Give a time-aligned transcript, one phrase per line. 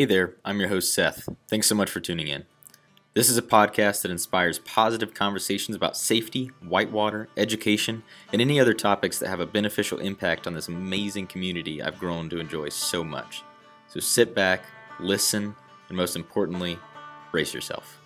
[0.00, 1.28] Hey there, I'm your host Seth.
[1.46, 2.46] Thanks so much for tuning in.
[3.12, 8.02] This is a podcast that inspires positive conversations about safety, whitewater, education,
[8.32, 12.30] and any other topics that have a beneficial impact on this amazing community I've grown
[12.30, 13.42] to enjoy so much.
[13.88, 14.64] So sit back,
[15.00, 15.54] listen,
[15.88, 16.78] and most importantly,
[17.30, 18.00] brace yourself.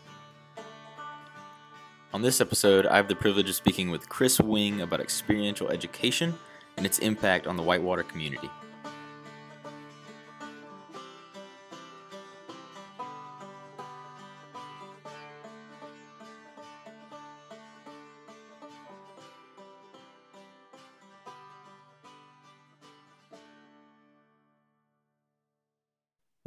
[2.12, 6.34] On this episode, I have the privilege of speaking with Chris Wing about experiential education
[6.76, 8.50] and its impact on the whitewater community.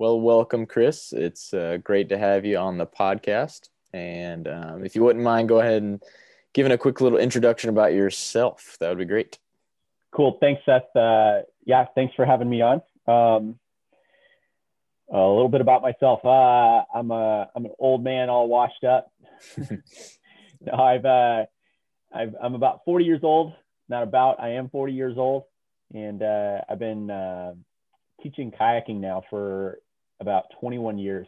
[0.08, 1.12] Well, welcome, Chris.
[1.12, 3.68] It's uh, great to have you on the podcast.
[3.92, 6.02] And um, if you wouldn't mind, go ahead and
[6.54, 8.78] giving a quick little introduction about yourself.
[8.80, 9.38] That would be great.
[10.14, 10.38] Cool.
[10.40, 10.96] Thanks, Seth.
[10.96, 12.76] Uh, yeah, thanks for having me on.
[13.06, 13.60] Um,
[15.12, 16.24] a little bit about myself.
[16.24, 19.12] Uh, I'm a I'm an old man, all washed up.
[20.62, 21.48] no, I've uh,
[22.14, 23.52] I've I'm about 40 years old.
[23.90, 24.40] Not about.
[24.40, 25.44] I am 40 years old,
[25.94, 27.56] and uh, I've been uh,
[28.24, 29.80] teaching kayaking now for
[30.20, 31.28] about 21 years,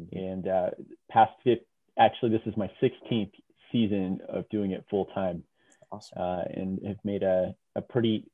[0.00, 0.16] mm-hmm.
[0.16, 0.70] and uh,
[1.10, 1.60] past fifth.
[1.98, 3.32] Actually, this is my 16th
[3.70, 5.42] season of doing it full time,
[5.90, 6.18] awesome.
[6.20, 8.26] uh, and have made a, a pretty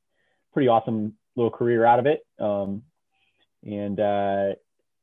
[0.53, 2.27] pretty awesome little career out of it.
[2.41, 2.83] Um,
[3.65, 4.55] and uh,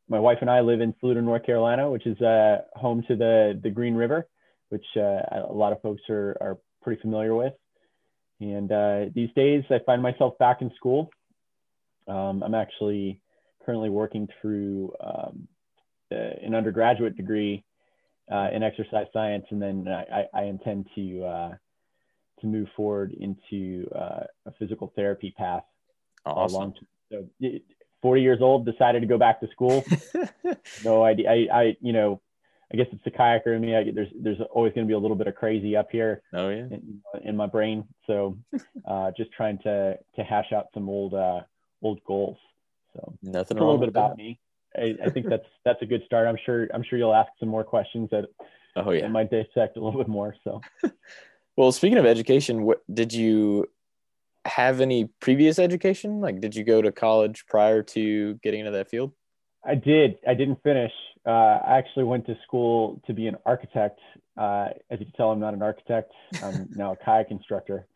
[0.08, 3.60] my wife and I live in Saluda, North Carolina, which is uh, home to the
[3.62, 4.28] the Green River,
[4.70, 7.54] which uh, a lot of folks are are pretty familiar with.
[8.40, 11.10] And uh, these days, I find myself back in school.
[12.08, 13.22] Um, I'm actually
[13.66, 15.48] currently working through um,
[16.12, 17.64] an undergraduate degree
[18.32, 21.52] uh, in exercise science, and then I, I intend to uh,
[22.42, 25.64] to move forward into uh, a physical therapy path.
[26.26, 26.74] Awesome.
[27.12, 27.28] So,
[28.02, 29.84] 40 years old, decided to go back to school.
[30.84, 31.30] no idea.
[31.30, 32.22] I, I, you know,
[32.74, 33.76] I guess it's the kayaker in me.
[33.76, 36.22] I, there's there's always going to be a little bit of crazy up here.
[36.34, 36.66] Oh yeah.
[36.66, 37.88] In, in my brain.
[38.08, 38.38] So,
[38.88, 41.42] uh, just trying to to hash out some old uh,
[41.82, 42.38] old goals.
[42.96, 43.58] So nothing.
[43.58, 44.18] a little bit about that.
[44.18, 44.40] me.
[44.76, 46.28] I, I, think that's that's a good start.
[46.28, 48.26] I'm sure I'm sure you'll ask some more questions that
[48.76, 50.36] oh yeah might dissect a little bit more.
[50.44, 50.62] So,
[51.58, 53.68] well, speaking of education, what did you
[54.46, 56.22] have any previous education?
[56.22, 59.12] Like, did you go to college prior to getting into that field?
[59.66, 60.18] I did.
[60.28, 60.92] I didn't finish.
[61.26, 64.00] Uh, I actually went to school to be an architect.
[64.38, 66.12] Uh, as you can tell, I'm not an architect.
[66.44, 67.88] I'm now a kayak instructor.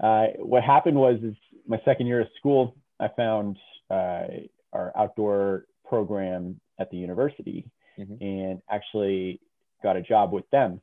[0.00, 1.34] Uh, what happened was, is
[1.68, 3.56] my second year of school, I found
[3.92, 4.26] uh,
[4.72, 8.22] our outdoor program at the university mm-hmm.
[8.22, 9.40] and actually
[9.82, 10.80] got a job with them.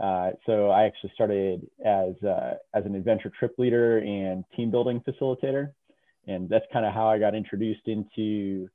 [0.00, 5.02] Uh, so I actually started as uh, as an adventure trip leader and team building
[5.06, 5.72] facilitator,
[6.26, 8.70] and that's kind of how I got introduced into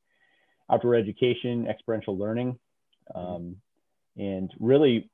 [0.72, 2.60] outdoor education, experiential learning,
[3.16, 3.36] mm-hmm.
[3.36, 3.56] um,
[4.18, 5.10] and really,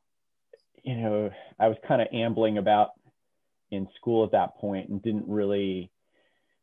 [0.83, 1.29] you know,
[1.59, 2.89] I was kind of ambling about
[3.71, 5.90] in school at that point and didn't really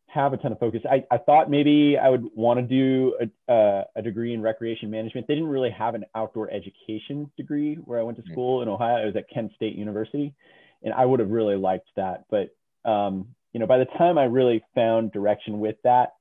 [0.08, 0.82] have a ton of focus.
[0.90, 4.90] I, I thought maybe I would want to do a, a, a, degree in recreation
[4.90, 5.26] management.
[5.28, 8.32] They didn't really have an outdoor education degree where I went to mm.
[8.32, 9.02] school in Ohio.
[9.02, 10.34] I was at Kent State University,
[10.82, 12.24] and I would have really liked that.
[12.30, 12.54] But
[12.90, 16.14] um, you know, by the time I really found direction with that,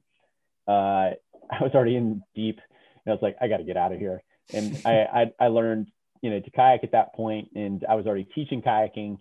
[0.68, 1.16] uh,
[1.50, 2.60] I was already in deep,
[3.06, 4.22] and I was like, I got to get out of here.
[4.54, 4.92] And I,
[5.40, 5.88] I I learned
[6.22, 9.20] you know to kayak at that point, and I was already teaching kayaking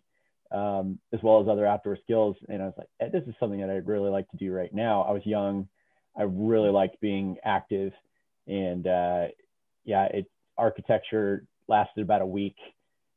[0.53, 2.37] um, as well as other outdoor skills.
[2.49, 4.73] And I was like, eh, this is something that I'd really like to do right
[4.73, 5.03] now.
[5.03, 5.69] I was young.
[6.17, 7.93] I really liked being active.
[8.47, 9.27] And uh,
[9.85, 12.57] yeah, it architecture lasted about a week.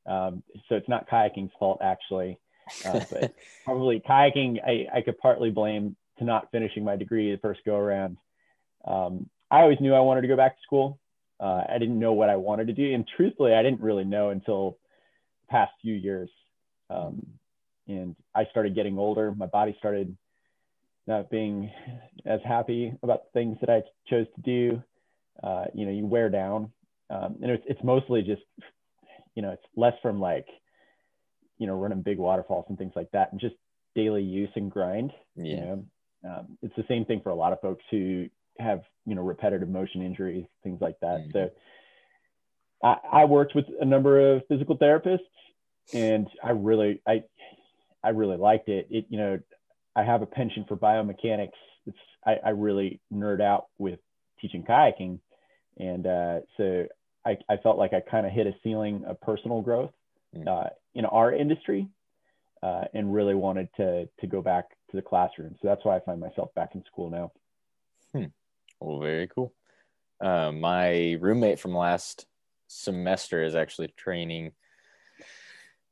[0.06, 2.40] Um, so it's not kayaking's fault actually,
[2.86, 3.34] uh, but
[3.66, 7.76] probably kayaking, I, I could partly blame to not finishing my degree the first go
[7.76, 8.18] around.
[8.86, 11.00] Um, I always knew I wanted to go back to school.
[11.40, 12.94] Uh, I didn't know what I wanted to do.
[12.94, 14.78] And truthfully, I didn't really know until
[15.42, 16.30] the past few years.
[16.90, 17.26] Um,
[17.88, 19.34] and I started getting older.
[19.34, 20.16] My body started
[21.08, 21.72] not being
[22.26, 24.84] as happy about the things that I chose to do.
[25.42, 26.72] Uh, you know, you wear down.
[27.10, 28.44] Um, and it's, it's mostly just,
[29.34, 30.46] you know, it's less from like,
[31.58, 33.56] you know, running big waterfalls and things like that and just
[33.96, 35.12] daily use and grind.
[35.36, 35.44] Yeah.
[35.44, 35.86] You know?
[36.26, 38.28] um, it's the same thing for a lot of folks who
[38.60, 41.22] have, you know, repetitive motion injuries, things like that.
[41.22, 41.32] Mm-hmm.
[41.34, 41.50] So
[42.84, 45.20] I, I worked with a number of physical therapists
[45.94, 47.24] and I really I
[48.04, 48.88] I really liked it.
[48.90, 49.40] It you know
[49.96, 51.52] I have a penchant for biomechanics.
[51.86, 54.00] It's I, I really nerd out with
[54.40, 55.20] teaching kayaking,
[55.78, 56.86] and uh, so
[57.26, 59.92] I, I felt like I kind of hit a ceiling of personal growth
[60.36, 60.48] mm.
[60.48, 61.88] uh, in our industry,
[62.64, 65.56] uh, and really wanted to to go back to the classroom.
[65.62, 67.32] So that's why I find myself back in school now.
[68.14, 68.30] Hmm.
[68.80, 69.54] Well, very cool.
[70.22, 72.26] Uh, my roommate from last
[72.68, 74.52] semester is actually training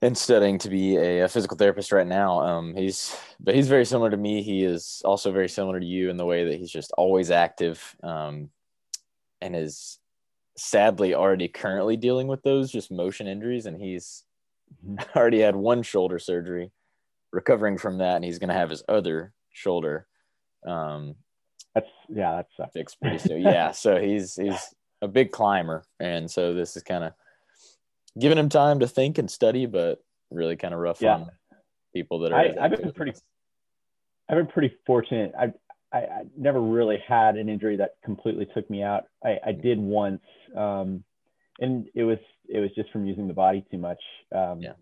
[0.02, 2.42] and studying to be a, a physical therapist right now.
[2.42, 4.44] Um, he's but he's very similar to me.
[4.44, 7.96] He is also very similar to you in the way that he's just always active,
[8.04, 8.50] um,
[9.42, 10.00] and is
[10.58, 13.66] sadly already currently dealing with those just motion injuries.
[13.66, 14.24] And he's
[14.86, 14.98] mm-hmm.
[15.18, 16.72] already had one shoulder surgery,
[17.32, 20.08] recovering from that, and he's going to have his other shoulder.
[20.66, 21.16] Um,
[21.74, 23.42] that's yeah, that's fixed pretty soon.
[23.42, 27.14] yeah, so he's he's a big climber, and so this is kind of
[28.20, 31.16] giving him time to think and study, but really kind of rough yeah.
[31.16, 31.32] on
[31.94, 32.40] people that are.
[32.40, 33.14] I, have been pretty.
[34.30, 35.34] I've been pretty fortunate.
[35.40, 35.54] I,
[35.94, 39.06] I, I never really had an injury that completely took me out.
[39.24, 40.22] I, I did once,
[40.56, 41.04] um,
[41.60, 42.20] and it was
[42.50, 44.02] it was just from using the body too much.
[44.36, 44.74] Um, yeah.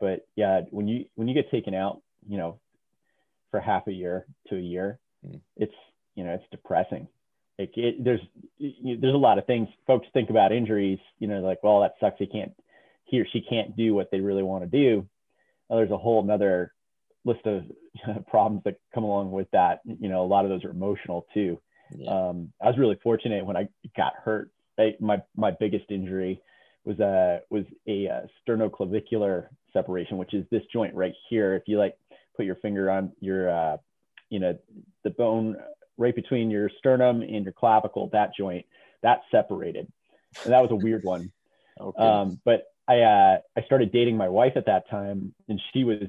[0.00, 2.58] But yeah, when you when you get taken out, you know,
[3.50, 5.40] for half a year to a year, mm.
[5.56, 5.74] it's
[6.14, 7.08] you know it's depressing.
[7.58, 8.20] Like it, there's
[8.58, 11.00] there's a lot of things folks think about injuries.
[11.18, 12.18] You know, like well that sucks.
[12.18, 12.52] He can't
[13.08, 15.06] he or she can't do what they really want to do.
[15.68, 16.72] Well, there's a whole another
[17.24, 17.64] list of
[18.26, 19.80] problems that come along with that.
[19.84, 21.60] You know, a lot of those are emotional too.
[21.96, 22.10] Yeah.
[22.10, 24.50] Um, I was really fortunate when I got hurt.
[24.78, 26.40] I, my my biggest injury
[26.84, 31.54] was a was a, a uh, sternoclavicular separation, which is this joint right here.
[31.54, 31.96] If you like
[32.36, 33.76] put your finger on your uh,
[34.30, 34.56] you know
[35.04, 35.56] the bone
[35.96, 38.66] right between your sternum and your clavicle, that joint
[39.02, 39.90] that separated,
[40.44, 41.32] and that was a weird one.
[41.80, 42.02] Okay.
[42.02, 46.08] Um, but I uh, I started dating my wife at that time, and she was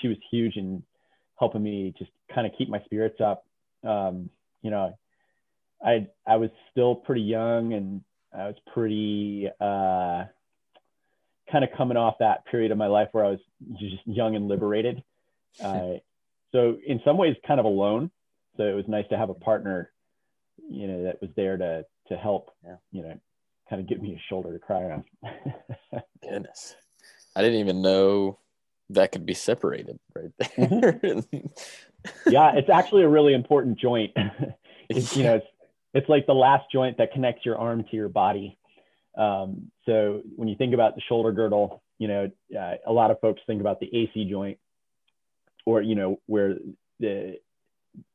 [0.00, 0.82] she was huge in
[1.38, 3.44] helping me just kind of keep my spirits up.
[3.82, 4.28] Um,
[4.62, 4.98] you know,
[5.82, 8.02] I I was still pretty young, and
[8.36, 10.24] I was pretty uh,
[11.50, 13.40] kind of coming off that period of my life where I was
[13.78, 15.02] just young and liberated.
[15.64, 15.94] Uh,
[16.52, 18.12] so in some ways, kind of alone.
[18.56, 19.90] So it was nice to have a partner,
[20.70, 22.76] you know, that was there to to help, yeah.
[22.92, 23.18] you know,
[23.68, 25.04] kind of give me a shoulder to cry on.
[26.22, 26.74] Goodness.
[27.36, 28.38] I didn't even know
[28.90, 30.92] that could be separated right there.
[30.92, 31.46] Mm-hmm.
[32.30, 34.12] yeah, it's actually a really important joint.
[34.88, 35.46] it's, you know, it's,
[35.94, 38.58] it's like the last joint that connects your arm to your body.
[39.16, 43.20] Um, so when you think about the shoulder girdle, you know, uh, a lot of
[43.20, 44.58] folks think about the AC joint
[45.66, 46.54] or, you know, where
[47.00, 47.38] the,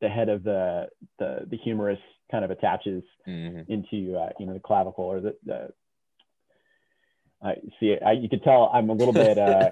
[0.02, 0.88] the head of the,
[1.20, 2.00] the, the humerus
[2.32, 3.72] kind of attaches mm-hmm.
[3.72, 5.70] into, uh, you know, the clavicle or the, the
[7.44, 7.96] I see.
[8.04, 9.72] I, you can tell I'm a little bit uh,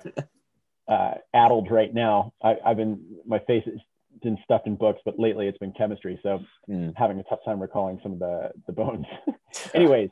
[0.92, 2.33] uh, addled right now.
[2.44, 3.80] I, have been my face has
[4.21, 6.39] been stuffed in books, but lately it's been chemistry, so
[6.69, 6.94] mm.
[6.95, 9.06] having a tough time recalling some of the the bones.
[9.74, 10.09] Anyways,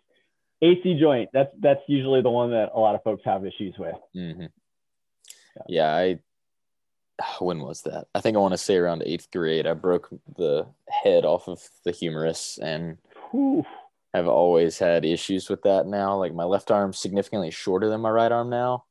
[0.62, 1.30] AC joint.
[1.34, 3.96] That's that's usually the one that a lot of folks have issues with.
[4.16, 4.42] Mm-hmm.
[4.42, 5.64] Yeah.
[5.68, 6.20] yeah, I.
[7.40, 8.08] When was that?
[8.16, 9.68] I think I want to say around eighth grade.
[9.68, 12.98] I broke the head off of the humerus and.
[13.32, 13.66] Whew
[14.14, 16.16] have always had issues with that now.
[16.18, 18.86] Like my left arm's significantly shorter than my right arm now.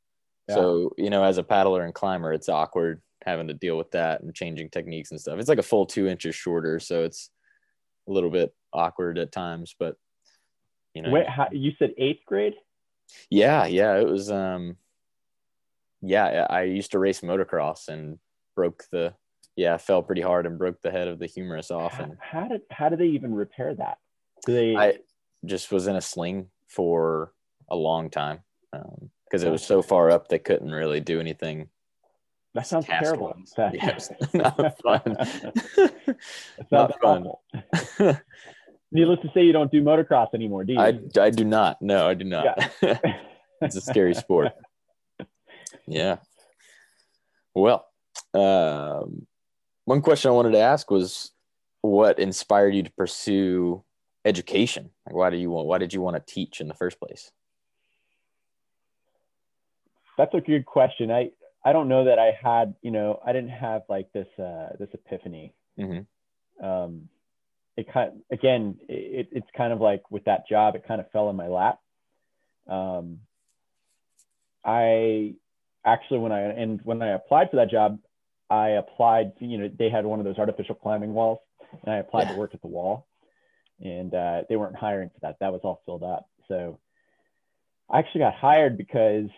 [0.49, 0.55] Yeah.
[0.55, 4.23] So, you know, as a paddler and climber, it's awkward having to deal with that
[4.23, 5.39] and changing techniques and stuff.
[5.39, 6.79] It's like a full two inches shorter.
[6.79, 7.31] So it's
[8.09, 9.97] a little bit awkward at times, but
[10.95, 11.11] you know.
[11.11, 12.55] Wait, how, you said eighth grade?
[13.29, 13.67] Yeah.
[13.67, 13.97] Yeah.
[13.97, 14.77] It was, um,
[16.03, 18.19] yeah, I used to race motocross and
[18.55, 19.15] broke the,
[19.57, 21.99] yeah, fell pretty hard and broke the head of the humerus off.
[21.99, 23.99] And how, how did, how did they even repair that?
[24.47, 24.99] Do they, I,
[25.45, 27.33] just was in a sling for
[27.69, 28.41] a long time
[28.73, 31.69] because um, it was so far up they couldn't really do anything.
[32.55, 33.35] That sounds terrible.
[33.57, 36.17] That, yes, not fun.
[36.71, 38.19] not fun.
[38.91, 40.81] Needless to say, you don't do motocross anymore, do you?
[40.81, 41.83] I, I do not.
[41.83, 42.73] No, I do not.
[42.83, 42.99] Yeah.
[43.61, 44.53] it's a scary sport.
[45.87, 46.19] Yeah.
[47.55, 47.87] Well,
[48.35, 49.27] um,
[49.85, 51.33] one question I wanted to ask was
[51.81, 53.85] what inspired you to pursue
[54.25, 54.91] education?
[55.07, 55.67] Like, why do you want?
[55.67, 57.31] Why did you want to teach in the first place?
[60.17, 61.11] That's a good question.
[61.11, 61.31] I
[61.65, 62.75] I don't know that I had.
[62.83, 65.55] You know, I didn't have like this uh, this epiphany.
[65.79, 66.65] Mm-hmm.
[66.65, 67.09] Um,
[67.77, 71.11] it kind of, again, it, it's kind of like with that job, it kind of
[71.13, 71.79] fell in my lap.
[72.69, 73.21] Um,
[74.65, 75.35] I
[75.85, 77.99] actually when I and when I applied for that job,
[78.51, 79.33] I applied.
[79.41, 81.39] You know, they had one of those artificial climbing walls,
[81.85, 82.33] and I applied yeah.
[82.33, 83.07] to work at the wall
[83.81, 85.37] and uh, they weren't hiring for that.
[85.41, 86.29] That was all filled up.
[86.49, 86.79] So
[87.89, 89.29] I actually got hired because,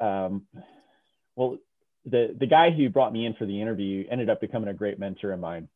[0.00, 0.46] um,
[1.34, 1.58] well,
[2.04, 4.98] the the guy who brought me in for the interview ended up becoming a great
[4.98, 5.68] mentor of mine.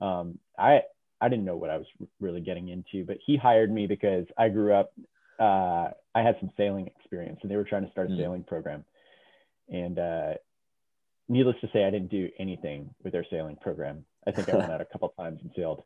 [0.00, 0.82] Um, I
[1.20, 1.86] I didn't know what I was
[2.20, 4.92] really getting into, but he hired me because I grew up.
[5.38, 8.18] Uh, I had some sailing experience, and they were trying to start a mm.
[8.18, 8.84] sailing program.
[9.70, 10.34] And uh,
[11.28, 14.04] needless to say, I didn't do anything with their sailing program.
[14.26, 15.82] I think I went out a couple times and sailed.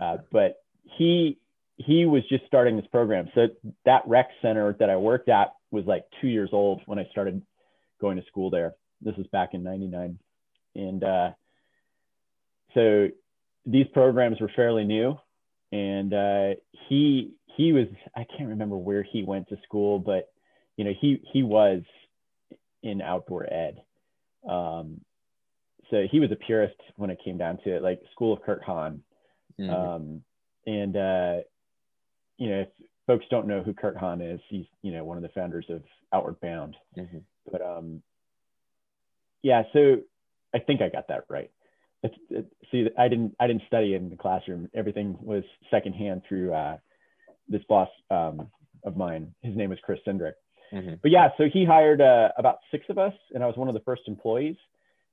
[0.00, 1.38] Uh, but he
[1.76, 3.28] he was just starting this program.
[3.34, 3.48] So
[3.84, 7.42] that rec center that I worked at was like two years old when I started
[8.00, 8.74] going to school there.
[9.00, 10.18] This was back in 99.
[10.74, 11.30] And uh,
[12.74, 13.08] so
[13.66, 15.18] these programs were fairly new.
[15.72, 16.50] And uh,
[16.88, 20.30] he, he was, I can't remember where he went to school, but
[20.76, 21.82] you know, he, he was
[22.82, 23.82] in outdoor ed.
[24.48, 25.00] Um,
[25.90, 28.62] so he was a purist when it came down to it, like school of Kurt
[28.62, 29.02] Hahn.
[29.60, 29.70] Mm-hmm.
[29.70, 30.22] Um,
[30.66, 31.42] and, uh,
[32.38, 32.68] you know, if
[33.06, 35.82] folks don't know who Kurt Hahn is, he's, you know, one of the founders of
[36.12, 36.76] Outward Bound.
[36.96, 37.18] Mm-hmm.
[37.50, 38.02] But um,
[39.42, 39.98] yeah, so
[40.54, 41.50] I think I got that right.
[42.02, 44.70] It's, it, see, I didn't, I didn't study in the classroom.
[44.74, 46.78] Everything was secondhand through uh,
[47.48, 48.48] this boss um,
[48.82, 49.34] of mine.
[49.42, 50.32] His name was Chris Sindrick.
[50.72, 50.94] Mm-hmm.
[51.02, 53.74] But yeah, so he hired uh, about six of us, and I was one of
[53.74, 54.56] the first employees.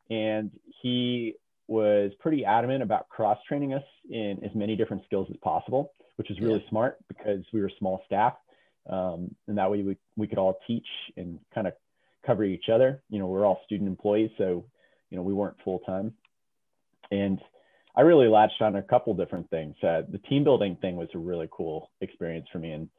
[0.09, 0.51] And
[0.81, 1.35] he
[1.67, 6.29] was pretty adamant about cross training us in as many different skills as possible, which
[6.29, 6.69] was really yeah.
[6.69, 8.33] smart because we were small staff.
[8.89, 11.73] Um, and that way we, we could all teach and kind of
[12.25, 13.03] cover each other.
[13.09, 14.65] You know, we're all student employees, so,
[15.11, 16.13] you know, we weren't full time.
[17.11, 17.39] And
[17.95, 19.75] I really latched on a couple different things.
[19.83, 22.89] Uh, the team building thing was a really cool experience for me and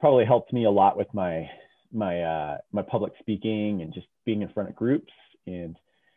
[0.00, 1.48] probably helped me a lot with my
[1.92, 5.12] my uh, my public speaking and just being in front of groups
[5.46, 5.76] and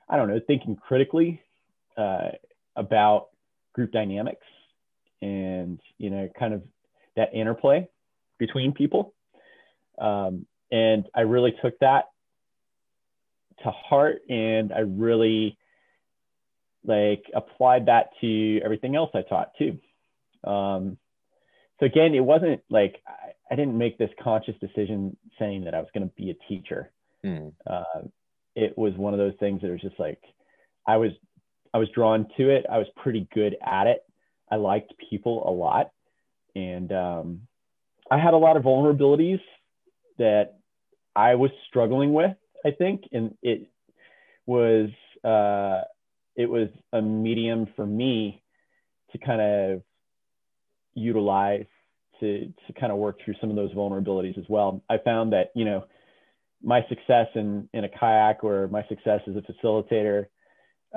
[0.10, 1.41] I don't know thinking critically
[1.98, 2.29] uh,
[2.75, 3.27] about
[3.74, 4.46] group dynamics
[5.22, 6.63] and you know kind of
[7.15, 7.88] that interplay
[8.38, 9.13] between people.
[9.98, 12.05] Um, and i really took that
[13.63, 15.58] to heart and i really
[16.84, 19.79] like applied that to everything else i taught too.
[20.44, 20.98] Um,
[21.79, 23.01] so again it wasn't like
[23.52, 26.92] I, didn't make this conscious decision saying that i was going to be a teacher
[27.25, 27.52] mm.
[27.68, 28.02] uh,
[28.56, 30.22] it was one of those things that was just like
[30.88, 31.12] i was
[31.75, 32.66] I was drawn to it.
[32.72, 34.02] I was pretty good at it.
[34.50, 35.92] I liked people a lot.
[36.56, 37.42] And um,
[38.10, 39.42] I had a lot of vulnerabilities
[40.18, 40.54] that
[41.18, 42.32] I was struggling with,
[42.66, 43.10] I think.
[43.12, 43.68] And it
[44.46, 44.90] was,
[45.25, 45.82] uh,
[46.38, 48.42] it was a medium for me
[49.12, 49.82] to kind of
[50.94, 51.66] utilize
[52.20, 54.82] to, to kind of work through some of those vulnerabilities as well.
[54.90, 55.86] I found that, you know,
[56.64, 60.26] my success in, in a kayak or my success as a facilitator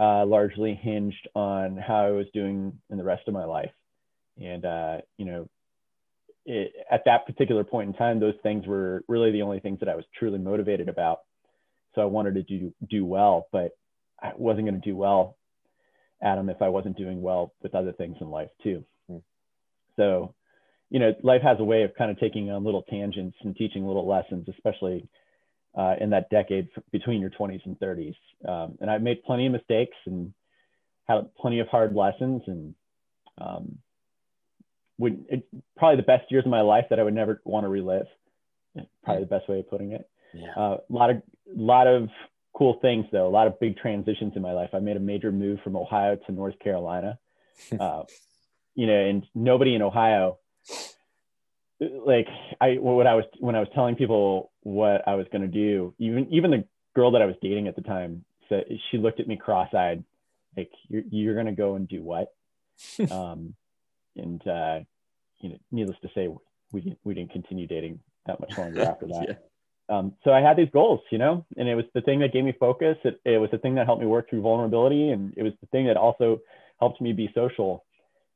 [0.01, 3.73] uh, largely hinged on how I was doing in the rest of my life.
[4.41, 5.49] And, uh, you know,
[6.47, 9.89] it, at that particular point in time, those things were really the only things that
[9.89, 11.21] I was truly motivated about.
[11.95, 13.73] So I wanted to do, do well, but
[14.23, 15.37] I wasn't going to do well,
[16.23, 18.85] Adam, if I wasn't doing well with other things in life too.
[19.11, 19.23] Mm.
[19.97, 20.35] So,
[20.91, 23.87] you know, life has a way of kind of taking on little tangents and teaching
[23.87, 25.07] little lessons, especially
[25.77, 28.15] uh, in that decade between your 20s and 30s.
[28.47, 30.33] Um, and I made plenty of mistakes and
[31.07, 32.75] had plenty of hard lessons and
[33.39, 33.79] um,
[34.99, 37.69] would it, probably the best years of my life that I would never want to
[37.69, 38.07] relive.
[39.05, 40.09] Probably the best way of putting it.
[40.35, 40.53] Yeah.
[40.57, 41.23] Uh, a lot of
[41.55, 42.09] lot of
[42.55, 43.27] cool things though.
[43.27, 44.71] A lot of big transitions in my life.
[44.73, 47.19] I made a major move from Ohio to North Carolina.
[47.79, 48.05] Uh,
[48.77, 50.39] you know, and nobody in Ohio
[51.81, 52.27] like
[52.61, 55.95] I what I was when I was telling people what I was going to do,
[55.99, 59.29] even even the girl that I was dating at the time said she looked at
[59.29, 60.03] me cross-eyed,
[60.57, 62.33] like you're you're going to go and do what?
[63.11, 63.55] um,
[64.17, 64.81] and uh,
[65.41, 66.29] you know, needless to say,
[66.73, 69.29] we we didn't continue dating that much longer after that.
[69.29, 69.35] yeah.
[69.91, 72.45] Um, so I had these goals, you know, and it was the thing that gave
[72.45, 72.99] me focus.
[73.05, 75.67] It, it was the thing that helped me work through vulnerability, and it was the
[75.69, 76.41] thing that also
[76.79, 77.87] helped me be social.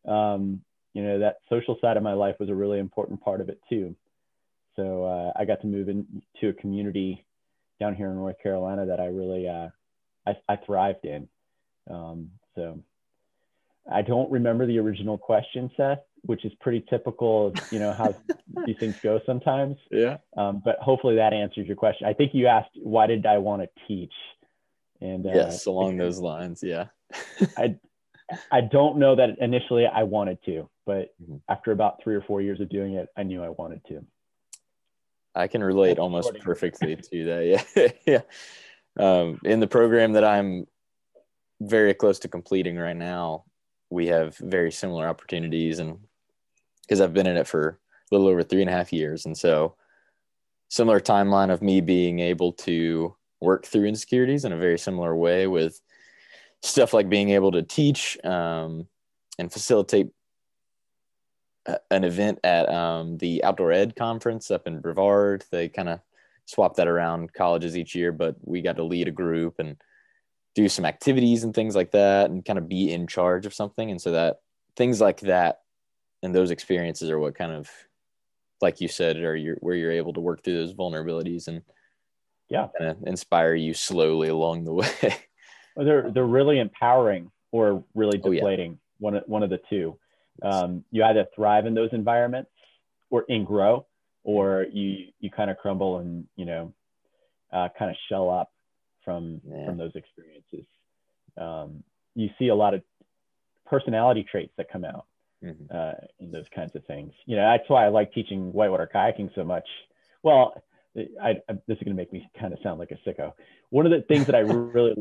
[0.09, 0.63] Um,
[0.95, 3.61] you know that social side of my life was a really important part of it
[3.69, 3.95] too.
[4.77, 7.25] So uh, i got to move into a community
[7.79, 9.69] down here in north carolina that i really uh,
[10.27, 11.29] I, I, thrived in.
[11.91, 12.79] Um, so
[13.91, 18.15] i don't remember the original question seth which is pretty typical of you know how
[18.67, 19.77] these things go sometimes.
[19.91, 20.19] Yeah.
[20.37, 22.07] Um, but hopefully that answers your question.
[22.07, 24.13] I think you asked why did i want to teach?
[25.01, 26.87] And uh, yes along those lines yeah.
[27.57, 27.77] I,
[28.51, 31.37] I don't know that initially I wanted to, but mm-hmm.
[31.49, 34.05] after about three or four years of doing it, I knew I wanted to.
[35.35, 37.65] I can relate almost perfectly to that.
[37.77, 37.89] Yeah.
[38.07, 38.23] yeah.
[38.99, 40.67] Um, in the program that I'm
[41.61, 43.45] very close to completing right now,
[43.89, 45.99] we have very similar opportunities and
[46.83, 47.79] because I've been in it for
[48.11, 49.25] a little over three and a half years.
[49.25, 49.77] And so
[50.69, 55.47] similar timeline of me being able to work through insecurities in a very similar way
[55.47, 55.81] with
[56.63, 58.87] stuff like being able to teach um,
[59.39, 60.09] and facilitate
[61.67, 65.45] a, an event at um, the outdoor ed conference up in brevard.
[65.51, 66.01] They kind of
[66.47, 69.77] swap that around colleges each year but we got to lead a group and
[70.55, 73.91] do some activities and things like that and kind of be in charge of something.
[73.91, 74.41] And so that
[74.77, 75.61] things like that
[76.23, 77.71] and those experiences are what kind of
[78.61, 81.63] like you said are your where you're able to work through those vulnerabilities and
[82.49, 82.69] yeah.
[82.79, 85.17] kind of inspire you slowly along the way
[85.77, 88.99] they're they're really empowering or really deflating oh, yeah.
[88.99, 89.97] one of one of the two
[90.43, 92.51] um, you either thrive in those environments
[93.11, 93.87] or in grow
[94.25, 96.73] or you you kind of crumble and you know
[97.53, 98.51] uh, kind of shell up
[99.05, 99.67] from yeah.
[99.67, 100.67] from those experiences
[101.37, 101.83] um,
[102.15, 102.83] you see a lot of
[103.67, 105.07] personality traits that come out
[105.43, 105.65] mm-hmm.
[105.75, 107.13] uh, in those kinds of things.
[107.27, 109.67] You know, that's why I like teaching whitewater kayaking so much.
[110.23, 110.63] Well,
[110.97, 113.33] I, I, this is going to make me kind of sound like a sicko.
[113.71, 114.95] One of the things that I really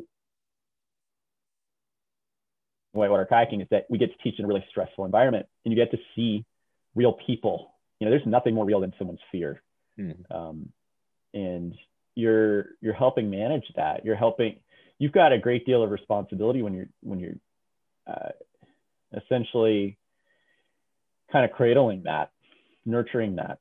[2.94, 5.78] whitewater kayaking is that we get to teach in a really stressful environment, and you
[5.84, 6.46] get to see
[6.96, 7.74] real people.
[8.00, 9.62] You know, there's nothing more real than someone's fear,
[10.00, 10.34] mm-hmm.
[10.34, 10.70] um,
[11.34, 11.76] and
[12.16, 14.06] you're you're helping manage that.
[14.06, 14.58] You're helping.
[14.98, 17.36] You've got a great deal of responsibility when you're when you're
[18.08, 18.30] uh,
[19.14, 19.98] essentially
[21.32, 22.32] kind of cradling that,
[22.86, 23.60] nurturing that,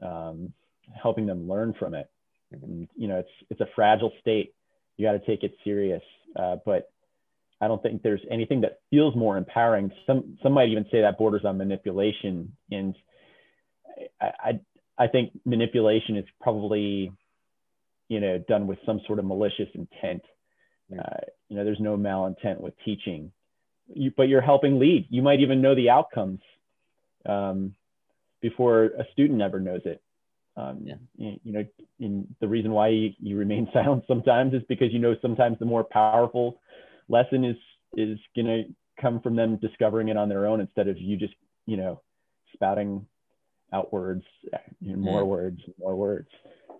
[0.00, 0.52] um,
[1.00, 2.08] helping them learn from it.
[2.50, 4.54] And, you know, it's it's a fragile state.
[4.96, 6.02] You got to take it serious.
[6.36, 6.91] Uh, but
[7.62, 9.92] I don't think there's anything that feels more empowering.
[10.04, 12.56] Some some might even say that borders on manipulation.
[12.72, 12.96] And
[14.20, 14.60] I I,
[14.98, 17.12] I think manipulation is probably,
[18.08, 20.22] you know, done with some sort of malicious intent.
[20.92, 23.30] Uh, you know, there's no malintent with teaching
[23.86, 25.06] you, but you're helping lead.
[25.08, 26.40] You might even know the outcomes
[27.26, 27.74] um,
[28.40, 30.02] before a student ever knows it.
[30.56, 30.94] Um, yeah.
[31.16, 31.64] you, you, know,
[31.98, 35.64] in the reason why you, you, remain silent sometimes is because you know sometimes the
[35.64, 36.60] more powerful
[37.08, 37.56] lesson is
[37.96, 38.64] is going to
[39.00, 41.34] come from them discovering it on their own instead of you just
[41.66, 42.00] you know
[42.54, 43.06] spouting
[43.72, 44.24] out words,
[44.80, 45.26] you know, more yeah.
[45.26, 46.28] words, more words.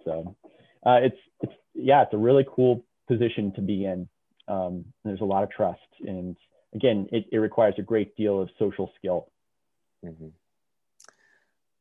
[0.04, 0.36] So
[0.86, 4.08] uh, it's it's yeah, it's a really cool position to be in.
[4.48, 6.36] Um, there's a lot of trust and
[6.74, 9.28] again, it, it requires a great deal of social skill.
[10.04, 10.28] Mm-hmm.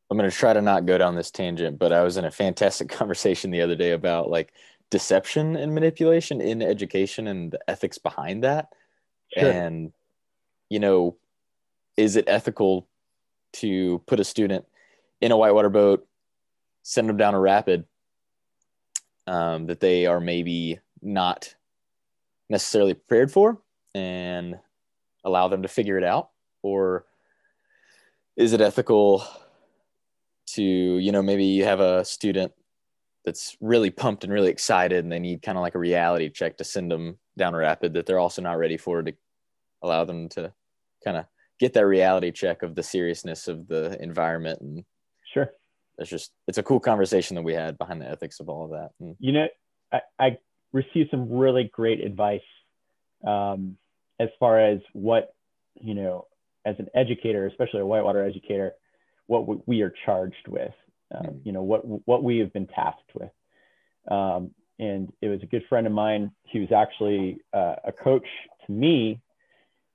[0.10, 2.32] I'm going to try to not go down this tangent, but I was in a
[2.32, 4.54] fantastic conversation the other day about like
[4.92, 8.70] deception and manipulation in education and the ethics behind that.
[9.36, 9.50] Sure.
[9.50, 9.92] And,
[10.70, 11.16] you know,
[11.98, 12.88] is it ethical
[13.54, 14.66] to put a student
[15.22, 16.08] in a whitewater boat,
[16.84, 17.86] send them down a rapid
[19.28, 21.56] um, that they are maybe not
[22.50, 23.62] necessarily prepared for
[23.96, 24.60] and
[25.24, 26.30] allow them to figure it out
[26.64, 27.06] or
[28.36, 29.24] is it ethical
[30.48, 32.52] to you know maybe you have a student
[33.26, 36.58] that's really pumped and really excited and they need kind of like a reality check
[36.58, 39.14] to send them down a rapid that they're also not ready for to
[39.82, 40.52] allow them to
[41.04, 41.26] kind of
[41.60, 44.84] get that reality check of the seriousness of the environment and
[45.34, 45.52] sure.
[45.98, 48.72] it's just it's a cool conversation that we had behind the ethics of all of
[48.72, 49.48] that and, you know
[49.92, 50.38] I, I
[50.74, 52.42] received some really great advice
[53.28, 53.78] um,
[54.20, 55.36] as far as what
[55.80, 56.28] you know
[56.66, 58.74] as an educator especially a whitewater educator
[59.28, 60.74] what we are charged with
[61.14, 61.38] mm-hmm.
[61.44, 63.32] you know what what we have been tasked with
[64.10, 68.28] um, and it was a good friend of mine he was actually uh, a coach
[68.66, 69.22] to me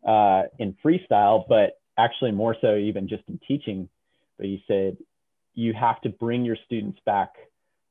[0.06, 3.88] uh, in freestyle but actually more so even just in teaching
[4.36, 4.96] but he said
[5.54, 7.30] you have to bring your students back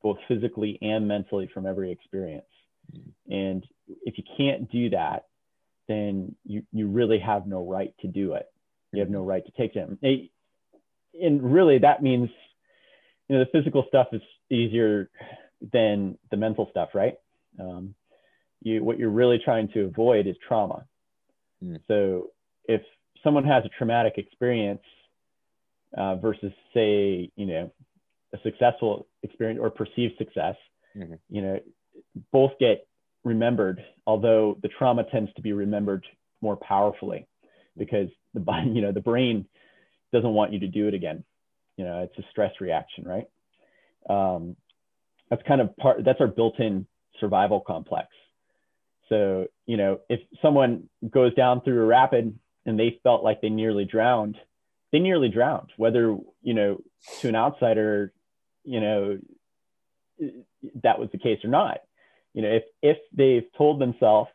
[0.04, 2.46] both physically and mentally from every experience
[2.94, 3.34] mm-hmm.
[3.34, 3.66] and
[4.06, 5.26] if you can't do that
[5.88, 8.48] then you, you really have no right to do it.
[8.92, 9.30] You have no mm-hmm.
[9.30, 10.00] right to take them.
[10.02, 12.30] And really, that means,
[13.28, 15.10] you know, the physical stuff is easier
[15.74, 17.16] than the mental stuff, right?
[17.60, 17.96] Um,
[18.62, 20.86] you, what you're really trying to avoid is trauma.
[21.64, 21.80] Mm.
[21.88, 22.32] So
[22.66, 22.82] if
[23.24, 24.82] someone has a traumatic experience
[25.98, 27.72] uh, versus, say, you know,
[28.34, 30.56] a successful experience or perceived success,
[30.96, 31.16] mm-hmm.
[31.30, 31.60] you know,
[32.32, 32.88] both get
[33.24, 36.06] remembered, although the trauma tends to be remembered
[36.42, 37.28] more powerfully
[37.78, 38.42] because the
[38.74, 39.46] you know the brain
[40.14, 41.24] doesn't want you to do it again.
[41.78, 43.28] You know, it's a stress reaction, right?
[44.10, 44.56] Um,
[45.30, 46.04] that's kind of part.
[46.04, 46.86] That's our built-in
[47.20, 48.08] survival complex.
[49.10, 53.50] So you know, if someone goes down through a rapid and they felt like they
[53.50, 54.38] nearly drowned,
[54.92, 55.72] they nearly drowned.
[55.78, 56.82] Whether you know,
[57.20, 58.14] to an outsider,
[58.64, 59.20] you know,
[60.84, 61.80] that was the case or not
[62.36, 64.30] you know, if if they've told themselves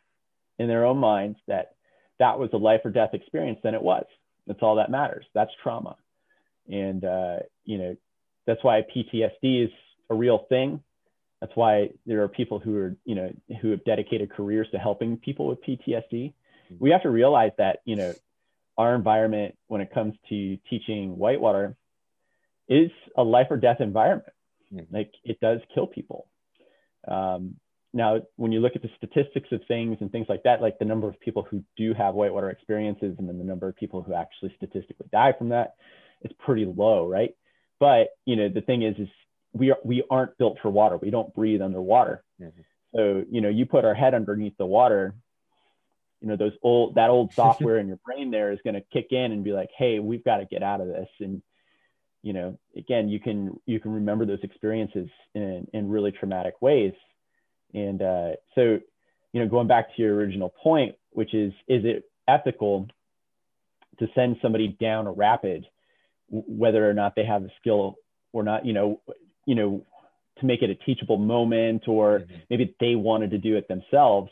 [0.59, 1.74] in their own minds that
[2.18, 4.07] that was a life or death experience, then it was.
[4.46, 5.26] That's all that matters.
[5.35, 5.96] That's trauma,
[6.70, 7.96] and uh, you know,
[8.46, 9.70] that's why PTSD is
[10.09, 10.83] a real thing.
[11.40, 15.16] That's why there are people who are, you know, who have dedicated careers to helping
[15.16, 16.12] people with PTSD.
[16.12, 16.74] Mm-hmm.
[16.78, 18.12] We have to realize that, you know,
[18.76, 21.76] our environment when it comes to teaching whitewater
[22.68, 24.33] is a life or death environment.
[24.72, 24.94] Mm-hmm.
[24.94, 26.26] Like it does kill people.
[27.09, 27.56] Um,
[27.92, 30.85] now, when you look at the statistics of things and things like that, like the
[30.85, 34.14] number of people who do have whitewater experiences and then the number of people who
[34.14, 35.74] actually statistically die from that,
[36.22, 37.35] it's pretty low, right?
[37.78, 39.09] But you know, the thing is, is
[39.52, 40.96] we are we aren't built for water.
[40.96, 42.22] We don't breathe underwater.
[42.40, 42.61] Mm-hmm.
[42.94, 45.14] So you know, you put our head underneath the water.
[46.20, 49.09] You know, those old that old software in your brain there is going to kick
[49.11, 51.09] in and be like, hey, we've got to get out of this.
[51.20, 51.42] And
[52.22, 56.92] you know, again, you can you can remember those experiences in in really traumatic ways.
[57.74, 58.78] And uh, so,
[59.33, 62.88] you know, going back to your original point, which is, is it ethical
[63.98, 65.66] to send somebody down a rapid,
[66.31, 67.97] whether or not they have the skill
[68.33, 69.01] or not, you know,
[69.47, 69.85] you know,
[70.38, 72.35] to make it a teachable moment, or mm-hmm.
[72.49, 74.31] maybe they wanted to do it themselves.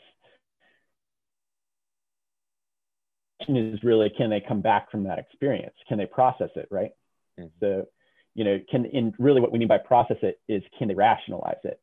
[3.47, 5.73] Is really can they come back from that experience?
[5.87, 6.91] Can they process it, right?
[7.39, 7.47] Mm-hmm.
[7.59, 7.87] So,
[8.35, 11.57] you know, can and really what we mean by process it is can they rationalize
[11.63, 11.79] it?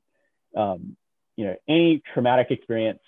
[0.56, 0.96] Um,
[1.36, 3.00] you know, any traumatic experience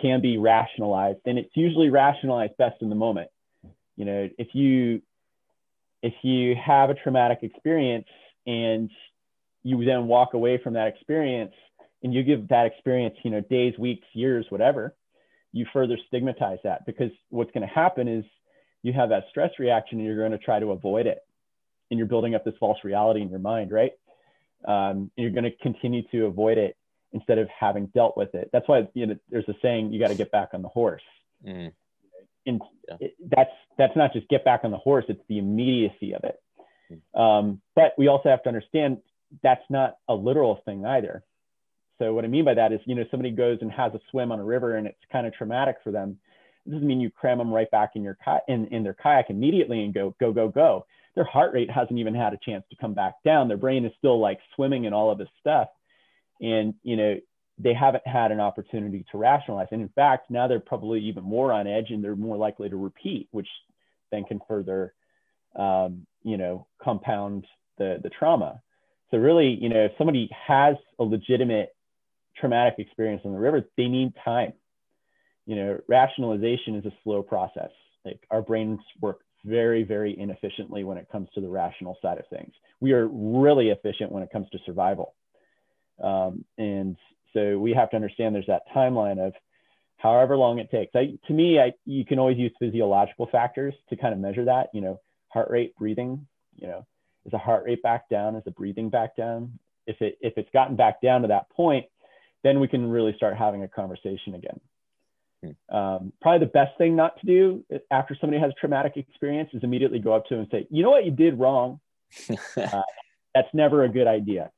[0.00, 3.30] can be rationalized, and it's usually rationalized best in the moment
[3.96, 5.02] you know if you
[6.06, 8.06] if you have a traumatic experience
[8.46, 8.90] and
[9.62, 11.52] you then walk away from that experience
[12.02, 14.94] and you give that experience you know days weeks years whatever
[15.52, 18.24] you further stigmatize that because what's going to happen is
[18.82, 21.18] you have that stress reaction and you're going to try to avoid it.
[21.90, 23.92] And you're building up this false reality in your mind right?
[24.66, 26.76] Um, and you're going to continue to avoid it
[27.12, 28.50] instead of having dealt with it.
[28.52, 31.02] That's why you know there's a saying you got to get back on the horse.
[31.46, 31.72] Mm
[32.46, 32.96] and yeah.
[33.00, 36.40] it, that's that's not just get back on the horse; it's the immediacy of it.
[36.88, 37.20] Hmm.
[37.20, 38.98] Um, but we also have to understand
[39.42, 41.24] that's not a literal thing either.
[41.98, 44.30] So what I mean by that is, you know, somebody goes and has a swim
[44.30, 46.18] on a river and it's kind of traumatic for them.
[46.66, 49.84] It doesn't mean you cram them right back in your in, in their kayak immediately
[49.84, 50.86] and go go go go.
[51.14, 53.48] Their heart rate hasn't even had a chance to come back down.
[53.48, 55.68] Their brain is still like swimming in all of this stuff,
[56.40, 57.16] and you know
[57.58, 59.68] they haven't had an opportunity to rationalize.
[59.70, 62.76] And in fact, now they're probably even more on edge and they're more likely to
[62.76, 63.48] repeat, which
[64.12, 64.92] then can further,
[65.56, 67.46] um, you know, compound
[67.78, 68.60] the, the trauma.
[69.10, 71.74] So really, you know, if somebody has a legitimate
[72.36, 74.52] traumatic experience on the river, they need time.
[75.46, 77.70] You know, rationalization is a slow process.
[78.04, 82.26] Like our brains work very, very inefficiently when it comes to the rational side of
[82.28, 82.52] things.
[82.80, 85.14] We are really efficient when it comes to survival.
[86.02, 86.96] Um, and
[87.36, 89.34] so we have to understand there's that timeline of
[89.98, 90.94] however long it takes.
[90.94, 94.68] I, to me, I, you can always use physiological factors to kind of measure that.
[94.72, 96.26] You know, heart rate, breathing.
[96.56, 96.86] You know,
[97.26, 98.36] is the heart rate back down?
[98.36, 99.58] Is the breathing back down?
[99.86, 101.86] If it if it's gotten back down to that point,
[102.42, 104.60] then we can really start having a conversation again.
[105.44, 105.76] Hmm.
[105.76, 109.62] Um, probably the best thing not to do after somebody has a traumatic experience is
[109.62, 111.80] immediately go up to them and say, "You know what you did wrong."
[112.56, 112.82] uh,
[113.34, 114.50] that's never a good idea.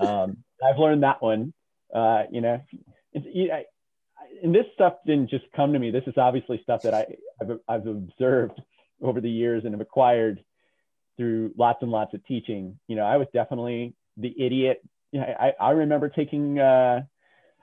[0.00, 1.52] Um, I've learned that one
[1.94, 2.60] uh, you know,
[3.12, 3.64] it's, I,
[4.42, 5.90] and this stuff didn't just come to me.
[5.90, 7.06] This is obviously stuff that I,
[7.40, 8.60] I've, I've observed
[9.02, 10.42] over the years and have acquired
[11.16, 12.78] through lots and lots of teaching.
[12.88, 14.82] You know, I was definitely the idiot.
[15.12, 17.02] You I, I remember taking uh,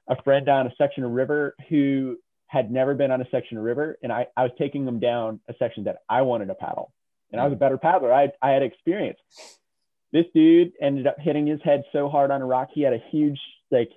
[0.08, 3.64] a friend down a section of river who had never been on a section of
[3.64, 6.94] river, and I, I was taking them down a section that I wanted to paddle,
[7.32, 8.14] and I was a better paddler.
[8.14, 9.18] I, I had experience.
[10.12, 13.04] This dude ended up hitting his head so hard on a rock, he had a
[13.10, 13.40] huge
[13.72, 13.90] like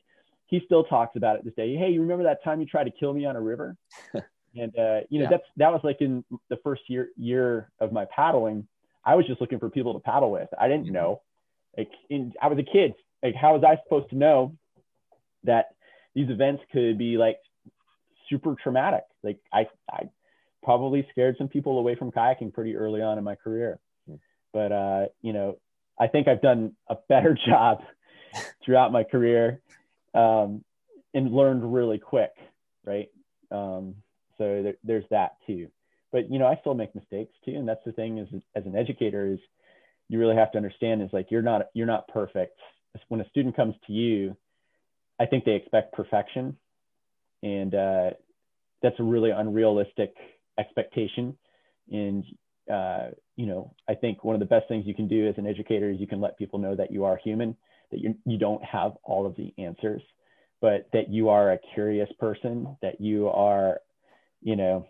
[0.47, 1.75] he still talks about it this day.
[1.75, 3.77] Hey, you remember that time you tried to kill me on a river?
[4.57, 5.31] and uh, you know yeah.
[5.31, 8.67] that's that was like in the first year year of my paddling.
[9.05, 10.49] I was just looking for people to paddle with.
[10.59, 10.95] I didn't mm-hmm.
[10.95, 11.23] know.
[11.77, 12.95] Like in, I was a kid.
[13.23, 14.57] Like how was I supposed to know
[15.45, 15.75] that
[16.15, 17.39] these events could be like
[18.29, 19.05] super traumatic?
[19.23, 20.09] Like I I
[20.63, 23.79] probably scared some people away from kayaking pretty early on in my career.
[24.09, 24.19] Mm-hmm.
[24.53, 25.59] But uh, you know,
[26.01, 27.83] I think I've done a better job
[28.65, 29.61] throughout my career
[30.17, 30.65] um,
[31.15, 32.33] and learned really quick,
[32.85, 33.09] right?
[33.51, 33.95] Um,
[34.39, 35.69] so there, there's that too.
[36.13, 38.77] But you know, I still make mistakes too, and that's the thing is as an
[38.77, 39.39] educator is
[40.09, 42.59] you really have to understand is like you're not you're not perfect.
[43.09, 44.37] When a student comes to you,
[45.21, 46.57] I think they expect perfection,
[47.43, 48.11] and uh,
[48.83, 50.15] that's a really unrealistic
[50.59, 51.37] expectation.
[51.93, 52.25] And
[52.73, 55.47] uh, you know, I think one of the best things you can do as an
[55.47, 57.57] educator is you can let people know that you are human
[57.91, 60.03] that you, you don't have all of the answers,
[60.61, 63.81] but that you are a curious person, that you are,
[64.43, 64.87] you know,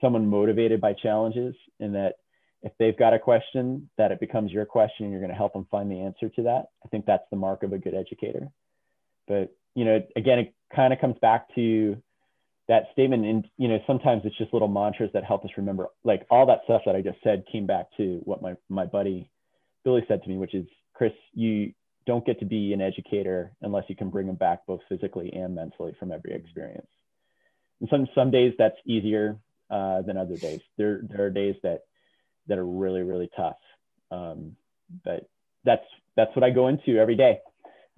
[0.00, 2.14] someone motivated by challenges, and that
[2.62, 5.52] if they've got a question, that it becomes your question and you're going to help
[5.52, 6.70] them find the answer to that.
[6.84, 8.48] I think that's the mark of a good educator.
[9.28, 12.02] But, you know, again, it kind of comes back to
[12.68, 16.26] that statement and you know sometimes it's just little mantras that help us remember like
[16.30, 19.30] all that stuff that i just said came back to what my my buddy
[19.84, 21.72] billy said to me which is chris you
[22.06, 25.54] don't get to be an educator unless you can bring them back both physically and
[25.54, 26.86] mentally from every experience.
[27.80, 29.38] And some some days that's easier
[29.70, 30.60] uh, than other days.
[30.78, 31.82] There there are days that
[32.46, 33.58] that are really really tough,
[34.10, 34.56] Um,
[35.04, 35.28] but
[35.64, 35.84] that's
[36.16, 37.40] that's what I go into every day,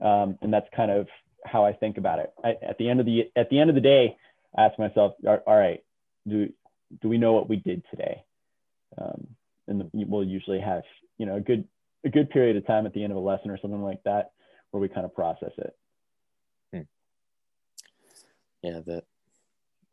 [0.03, 1.07] um, and that's kind of
[1.45, 2.33] how I think about it.
[2.43, 4.17] I, at the end of the at the end of the day,
[4.57, 5.85] I ask myself, all right,
[6.27, 6.49] do
[7.03, 8.25] do we know what we did today?
[8.97, 9.29] Um,
[9.69, 10.83] and we'll usually have
[11.19, 11.69] you know a good
[12.05, 14.31] a good period of time at the end of a lesson or something like that
[14.71, 15.77] where we kind of process it.
[16.73, 16.83] Hmm.
[18.63, 19.05] Yeah, that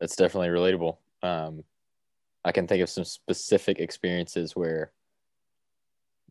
[0.00, 0.96] that's definitely relatable.
[1.22, 1.64] Um,
[2.44, 4.92] I can think of some specific experiences where,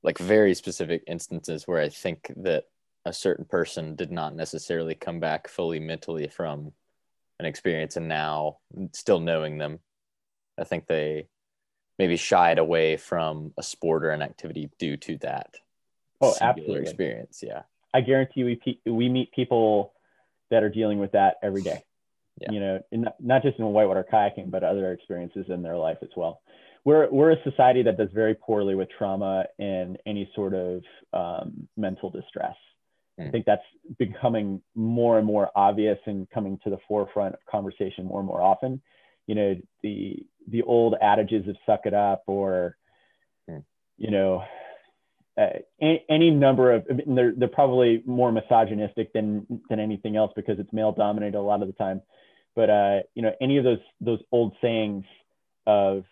[0.04, 2.66] like very specific instances where I think that
[3.06, 6.72] a certain person did not necessarily come back fully mentally from
[7.40, 8.60] an experience, and now
[8.94, 9.80] still knowing them,
[10.58, 11.28] I think they
[12.00, 15.56] maybe shied away from a sport or an activity due to that.
[16.22, 16.82] Oh, absolutely.
[16.82, 17.64] Experience, yeah.
[17.94, 19.94] I guarantee we we meet people
[20.52, 21.84] that are dealing with that every day.
[22.42, 22.52] Yeah.
[22.52, 26.10] You know, in, not just in whitewater kayaking, but other experiences in their life as
[26.18, 26.42] well.
[26.84, 31.66] We're we're a society that does very poorly with trauma and any sort of um,
[31.78, 32.58] mental distress.
[33.18, 33.32] I hmm.
[33.32, 33.64] think that's
[33.98, 38.42] becoming more and more obvious and coming to the forefront of conversation more and more
[38.42, 38.82] often.
[39.28, 42.76] You know, the the old adages of "suck it up" or
[43.50, 43.64] mm.
[43.98, 44.44] you know
[45.38, 50.60] uh, any, any, number of they're, they're probably more misogynistic than than anything else because
[50.60, 52.02] it's male dominated a lot of the time.
[52.56, 55.04] But uh, you know any of those those old sayings
[55.68, 56.04] of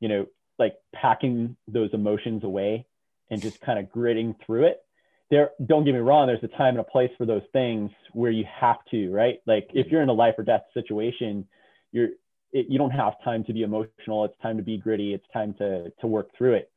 [0.00, 0.26] you know
[0.58, 2.86] like packing those emotions away
[3.30, 4.82] and just kind of gritting through it
[5.30, 8.30] there don't get me wrong there's a time and a place for those things where
[8.30, 9.40] you have to right?
[9.46, 11.46] Like if you're in a life or death situation
[11.92, 12.08] you're
[12.52, 14.24] it, you don't have time to be emotional.
[14.24, 15.14] It's time to be gritty.
[15.14, 16.70] It's time to to work through it.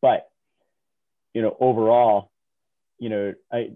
[0.00, 0.28] But
[1.38, 2.32] you know, overall,
[2.98, 3.70] you know, I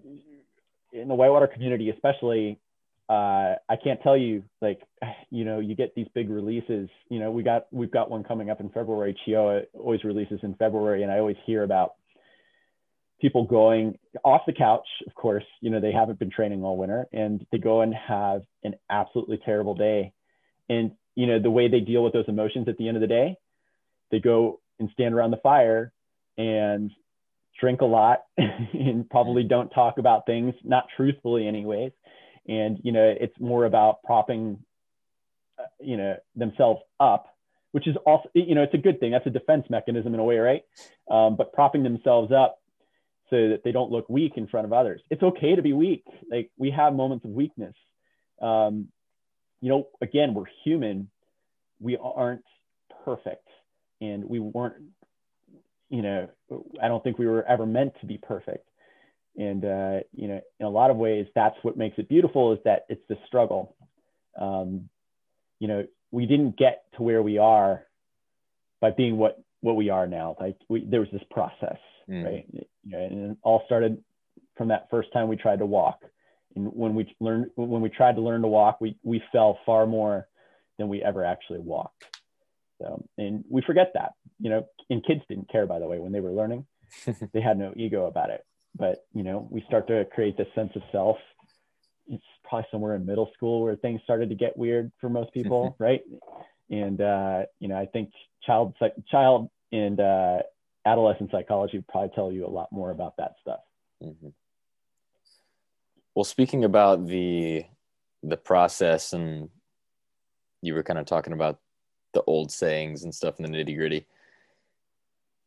[0.91, 2.59] in the whitewater community, especially,
[3.07, 4.81] uh, I can't tell you like,
[5.29, 6.89] you know, you get these big releases.
[7.07, 9.17] You know, we got we've got one coming up in February.
[9.25, 11.93] Cheoah always releases in February, and I always hear about
[13.21, 14.87] people going off the couch.
[15.07, 18.41] Of course, you know, they haven't been training all winter, and they go and have
[18.65, 20.11] an absolutely terrible day.
[20.67, 23.07] And you know, the way they deal with those emotions at the end of the
[23.07, 23.37] day,
[24.11, 25.93] they go and stand around the fire
[26.37, 26.91] and
[27.59, 31.91] drink a lot and probably don't talk about things not truthfully anyways.
[32.47, 34.59] And you know it's more about propping
[35.59, 37.27] uh, you know themselves up
[37.71, 39.11] which is also you know it's a good thing.
[39.11, 40.63] That's a defense mechanism in a way right?
[41.09, 42.59] Um, but propping themselves up
[43.29, 45.01] so that they don't look weak in front of others.
[45.09, 46.03] It's okay to be weak.
[46.29, 47.75] Like we have moments of weakness.
[48.41, 48.89] Um,
[49.61, 51.09] you know again we're human.
[51.79, 52.45] We aren't
[53.03, 53.47] perfect.
[54.01, 54.75] And we weren't
[55.93, 56.27] you know,
[56.81, 58.67] I don't think we were ever meant to be perfect.
[59.37, 62.59] And, uh, you know, in a lot of ways, that's what makes it beautiful is
[62.65, 63.75] that it's the struggle.
[64.35, 64.89] Um,
[65.59, 67.83] you know, we didn't get to where we are
[68.81, 70.35] by being what, what we are now.
[70.39, 71.77] Like we, there was this process,
[72.09, 72.25] mm.
[72.25, 72.45] right?
[72.51, 74.03] You know, and it all started
[74.57, 76.01] from that first time we tried to walk.
[76.55, 79.85] And when we learned, when we tried to learn to walk, we, we fell far
[79.85, 80.27] more
[80.79, 82.03] than we ever actually walked.
[82.83, 86.11] So, and we forget that, you know, and kids didn't care, by the way, when
[86.11, 86.65] they were learning,
[87.33, 88.45] they had no ego about it.
[88.77, 91.17] But, you know, we start to create this sense of self.
[92.07, 95.75] It's probably somewhere in middle school where things started to get weird for most people,
[95.79, 96.01] right?
[96.69, 98.09] And, uh, you know, I think
[98.45, 98.73] child,
[99.09, 100.39] child and uh,
[100.85, 103.61] adolescent psychology would probably tell you a lot more about that stuff.
[104.03, 104.29] Mm-hmm.
[106.15, 107.65] Well, speaking about the
[108.25, 109.49] the process and
[110.61, 111.59] you were kind of talking about
[112.13, 114.05] the old sayings and stuff in the nitty gritty.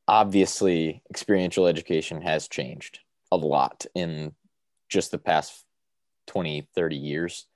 [0.09, 3.00] Obviously, experiential education has changed
[3.33, 4.35] a lot in
[4.88, 5.64] just the past
[6.29, 7.46] 20, 30 years.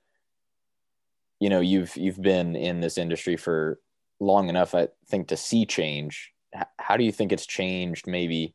[1.39, 3.79] You know, you've you've been in this industry for
[4.19, 6.33] long enough, I think, to see change.
[6.77, 8.05] How do you think it's changed?
[8.05, 8.53] Maybe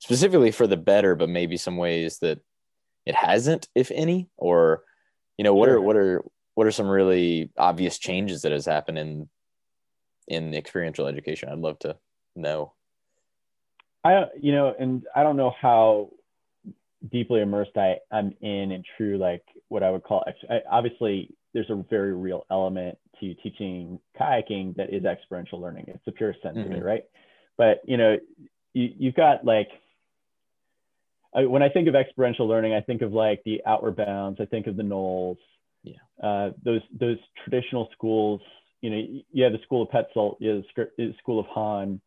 [0.00, 2.40] specifically for the better, but maybe some ways that
[3.06, 4.82] it hasn't, if any, or
[5.38, 6.22] you know, what are what are
[6.54, 9.28] what are some really obvious changes that has happened in
[10.30, 11.48] in experiential education?
[11.50, 11.96] I'd love to
[12.34, 12.72] know.
[14.02, 16.10] I, you know, and I don't know how
[17.10, 21.68] deeply immersed I am in and true, like what I would call, I, obviously there's
[21.68, 25.84] a very real element to teaching kayaking that is experiential learning.
[25.88, 26.72] It's the pure sense mm-hmm.
[26.72, 27.04] of it, right?
[27.58, 28.16] But, you know,
[28.72, 29.68] you, you've got like,
[31.34, 34.46] I, when I think of experiential learning, I think of like the Outward Bounds, I
[34.46, 35.36] think of the NOLS,
[35.82, 35.94] yeah.
[36.22, 38.42] Uh, those those traditional schools
[38.80, 40.64] you know, you have the School of you have
[40.96, 42.00] the School of Hahn.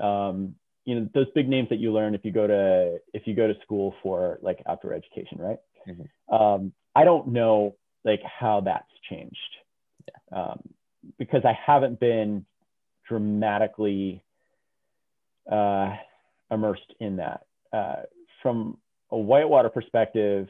[0.00, 3.34] Um, you know, those big names that you learn if you go to if you
[3.34, 5.58] go to school for like outdoor education, right?
[5.86, 6.34] Mm-hmm.
[6.34, 9.36] Um, I don't know like how that's changed
[10.06, 10.42] yeah.
[10.42, 10.60] um,
[11.18, 12.46] because I haven't been
[13.06, 14.22] dramatically.
[15.50, 15.96] Uh,
[16.50, 17.42] immersed in that.
[17.72, 18.02] Uh,
[18.42, 18.78] from
[19.10, 20.48] a whitewater perspective,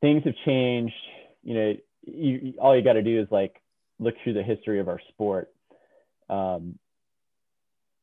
[0.00, 0.94] things have changed.
[1.42, 3.60] You know, you, all you got to do is like
[3.98, 5.50] look through the history of our sport.
[6.30, 6.78] Um,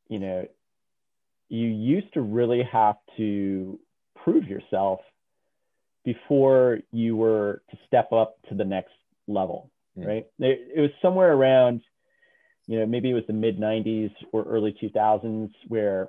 [0.08, 0.46] you know,
[1.48, 3.78] you used to really have to
[4.14, 5.00] prove yourself
[6.04, 8.92] before you were to step up to the next
[9.26, 10.06] level, mm.
[10.06, 10.26] right?
[10.38, 11.82] It, it was somewhere around,
[12.66, 16.08] you know, maybe it was the mid 90s or early 2000s where,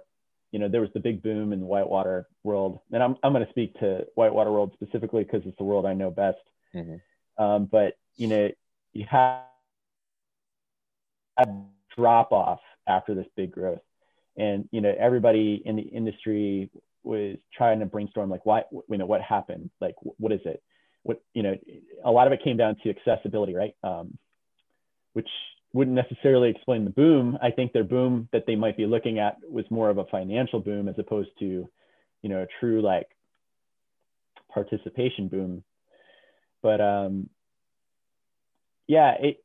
[0.52, 2.80] you know, there was the big boom in the whitewater world.
[2.92, 5.94] And I'm, I'm going to speak to whitewater world specifically because it's the world I
[5.94, 6.38] know best.
[6.76, 6.96] Mm-hmm.
[7.38, 8.50] Um, but, you know,
[8.94, 9.44] you have
[11.38, 11.48] a
[11.96, 13.80] drop off after this big growth.
[14.38, 16.70] And you know everybody in the industry
[17.04, 19.70] was trying to brainstorm like why you know what happened?
[19.82, 20.62] Like what is it?
[21.04, 21.56] What you know
[22.04, 23.76] a lot of it came down to accessibility right?
[23.84, 24.18] Um,
[25.14, 25.30] which
[25.74, 27.38] wouldn't necessarily explain the boom.
[27.42, 30.60] I think their boom that they might be looking at was more of a financial
[30.60, 31.68] boom as opposed to
[32.22, 33.08] you know a true like
[34.54, 35.64] participation boom
[36.68, 37.30] but um
[38.88, 39.44] yeah it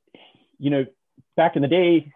[0.58, 0.84] you know
[1.36, 2.12] back in the day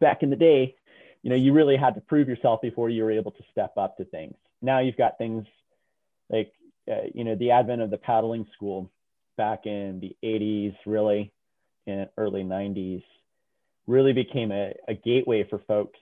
[0.00, 0.74] back in the day
[1.22, 3.96] you know, you really had to prove yourself before you were able to step up
[3.96, 4.34] to things.
[4.62, 5.46] Now you've got things
[6.30, 6.52] like,
[6.90, 8.90] uh, you know, the advent of the paddling school
[9.36, 11.32] back in the 80s, really,
[11.86, 13.02] and early 90s,
[13.86, 15.98] really became a, a gateway for folks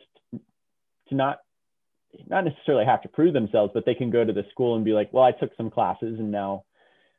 [1.09, 1.41] to not
[2.29, 4.93] not necessarily have to prove themselves, but they can go to the school and be
[4.93, 6.66] like, well, I took some classes and now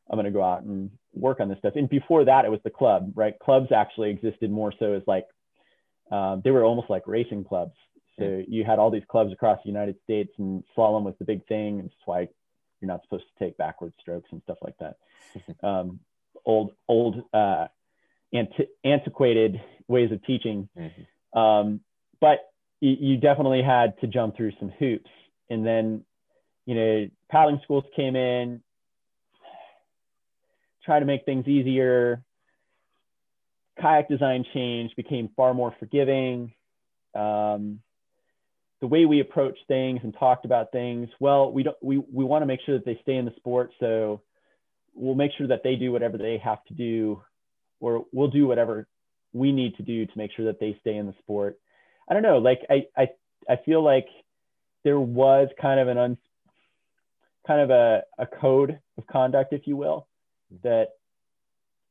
[0.09, 1.73] I'm going to go out and work on this stuff.
[1.75, 3.37] And before that, it was the club, right?
[3.39, 5.25] Clubs actually existed more so as like,
[6.11, 7.73] um, they were almost like racing clubs.
[8.17, 11.45] So you had all these clubs across the United States, and slalom was the big
[11.45, 11.79] thing.
[11.79, 12.27] And that's why
[12.81, 14.97] you're not supposed to take backward strokes and stuff like that.
[15.63, 15.99] Um,
[16.45, 17.67] old, old, uh,
[18.33, 20.67] anti- antiquated ways of teaching.
[20.77, 21.37] Mm-hmm.
[21.37, 21.81] Um,
[22.19, 22.39] but
[22.79, 25.09] you, you definitely had to jump through some hoops.
[25.49, 26.03] And then,
[26.65, 28.61] you know, paddling schools came in,
[30.87, 32.23] try to make things easier.
[33.79, 36.53] Kayak design changed, became far more forgiving.
[37.13, 37.81] Um,
[38.79, 42.43] the way we approach things and talked about things well we don't we, we want
[42.43, 44.21] to make sure that they stay in the sport so
[44.93, 47.19] we'll make sure that they do whatever they have to do
[47.79, 48.87] or we'll do whatever
[49.33, 51.57] we need to do to make sure that they stay in the sport
[52.07, 53.07] i don't know like i i,
[53.49, 54.07] I feel like
[54.83, 56.17] there was kind of an un,
[57.47, 60.07] kind of a, a code of conduct if you will
[60.63, 60.89] that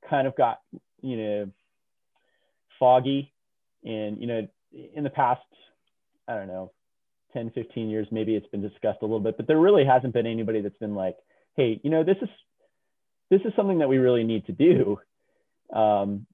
[0.09, 0.61] kind of got
[1.03, 1.51] you know
[2.79, 3.33] foggy
[3.85, 4.47] and you know
[4.95, 5.41] in the past
[6.29, 6.73] I don't know,
[7.33, 10.27] 10, 15 years, maybe it's been discussed a little bit, but there really hasn't been
[10.27, 11.17] anybody that's been like,
[11.57, 12.29] hey, you know, this is
[13.29, 14.99] this is something that we really need to do.
[15.75, 16.27] Um,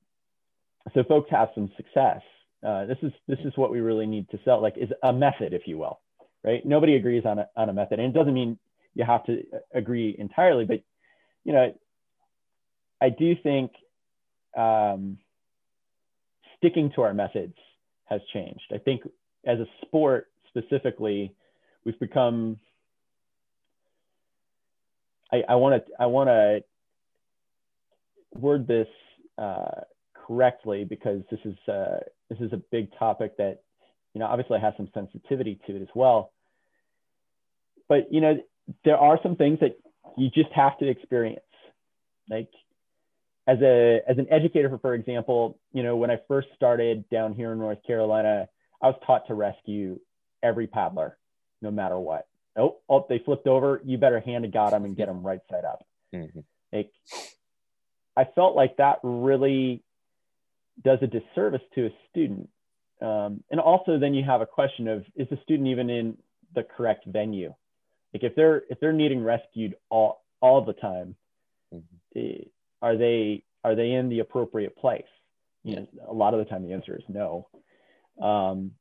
[0.93, 2.21] so folks have some success.
[2.67, 5.53] Uh, this is this is what we really need to sell, like is a method,
[5.53, 6.01] if you will,
[6.45, 6.65] right?
[6.65, 8.59] Nobody agrees on a on a method, and it doesn't mean
[8.95, 9.43] you have to
[9.75, 10.83] agree entirely, but
[11.45, 11.75] you know,
[13.03, 13.73] I do think
[14.57, 15.19] um,
[16.57, 17.57] sticking to our methods
[18.05, 18.63] has changed.
[18.73, 19.03] I think
[19.45, 21.35] as a sport, specifically,
[21.85, 22.59] we've become.
[25.49, 26.63] I want to I want to
[28.39, 28.87] word this
[29.39, 29.81] uh,
[30.15, 33.63] correctly because this is uh, this is a big topic that
[34.13, 36.33] you know obviously has some sensitivity to it as well.
[37.89, 38.39] But you know
[38.85, 39.79] there are some things that
[40.19, 41.41] you just have to experience,
[42.29, 42.51] like
[43.47, 47.35] as a as an educator for, for example you know when i first started down
[47.35, 48.49] here in north carolina
[48.81, 49.99] i was taught to rescue
[50.43, 51.17] every paddler,
[51.61, 52.27] no matter what.
[52.57, 53.81] Oh, oh, they flipped over.
[53.85, 55.87] You better hand of God them and get them right side up.
[56.15, 56.41] Mm-hmm.
[56.73, 56.93] Like,
[58.17, 59.83] I felt like that really
[60.83, 62.51] does a disservice to a student.
[63.01, 66.19] Um, and also, then you have a question of is the student even in
[66.55, 67.55] the correct venue?
[68.13, 71.17] Like, if they're if they're needing rescued all all the time,
[71.75, 72.19] mm-hmm.
[72.19, 72.45] Eh,
[72.83, 75.05] are they are they in the appropriate place?
[75.65, 77.49] You know, a lot of the time the answer is no.
[78.21, 78.73] Um,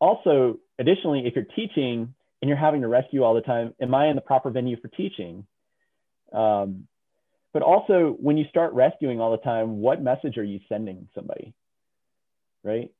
[0.00, 4.08] also, additionally, if you're teaching and you're having to rescue all the time, am I
[4.08, 5.46] in the proper venue for teaching?
[6.32, 6.88] Um,
[7.52, 11.54] but also, when you start rescuing all the time, what message are you sending somebody?
[12.62, 12.90] Right?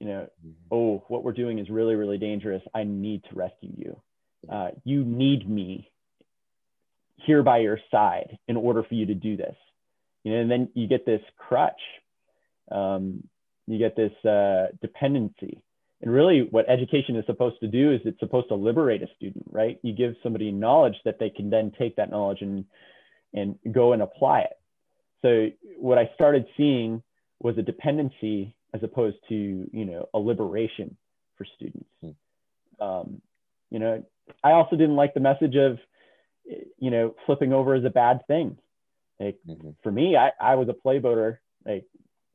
[0.00, 0.74] You know, mm-hmm.
[0.74, 2.62] oh, what we're doing is really, really dangerous.
[2.74, 4.02] I need to rescue you.
[4.50, 5.88] Uh, you need me
[7.16, 9.54] here by your side in order for you to do this.
[10.24, 11.80] You know, and then you get this crutch.
[12.70, 13.24] Um,
[13.66, 15.62] you get this uh, dependency
[16.02, 19.44] and really, what education is supposed to do is it's supposed to liberate a student,
[19.50, 19.78] right?
[19.82, 22.64] You give somebody knowledge that they can then take that knowledge and
[23.34, 24.58] and go and apply it.
[25.22, 25.48] So
[25.78, 27.02] what I started seeing
[27.40, 30.96] was a dependency as opposed to you know a liberation
[31.38, 31.88] for students.
[32.00, 32.84] Hmm.
[32.84, 33.22] Um,
[33.70, 34.04] you know,
[34.42, 35.78] I also didn't like the message of,
[36.78, 38.58] you know, flipping over is a bad thing.
[39.22, 39.70] Like mm-hmm.
[39.82, 41.84] for me, I, I was a play boater, like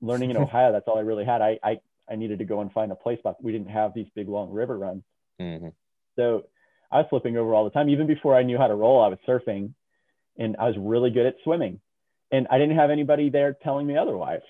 [0.02, 1.42] learning in Ohio, that's all I really had.
[1.42, 1.80] I, I,
[2.10, 3.38] I needed to go and find a play spot.
[3.42, 5.04] We didn't have these big long river runs.
[5.42, 5.70] Mm-hmm.
[6.16, 6.46] So
[6.92, 7.90] I was flipping over all the time.
[7.90, 9.74] Even before I knew how to roll, I was surfing
[10.38, 11.80] and I was really good at swimming.
[12.32, 14.42] And I didn't have anybody there telling me otherwise.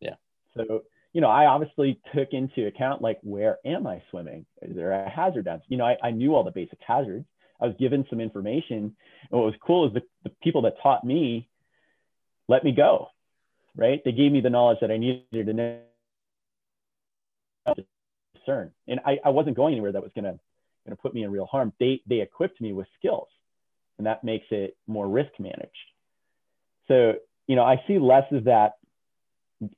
[0.00, 0.14] Yeah.
[0.56, 0.82] So,
[1.12, 4.46] you know, I obviously took into account like, where am I swimming?
[4.62, 5.62] Is there a hazard down?
[5.68, 7.26] You know, I, I knew all the basic hazards.
[7.60, 8.96] I was given some information.
[9.30, 11.48] And what was cool is the, the people that taught me
[12.48, 13.08] let me go,
[13.76, 14.02] right?
[14.04, 15.80] They gave me the knowledge that I needed to know
[18.44, 18.70] discern.
[18.88, 20.38] And I, I wasn't going anywhere that was gonna
[20.84, 21.72] gonna put me in real harm.
[21.80, 23.28] They they equipped me with skills,
[23.98, 25.70] and that makes it more risk managed.
[26.88, 27.14] So
[27.46, 28.74] you know, I see less of that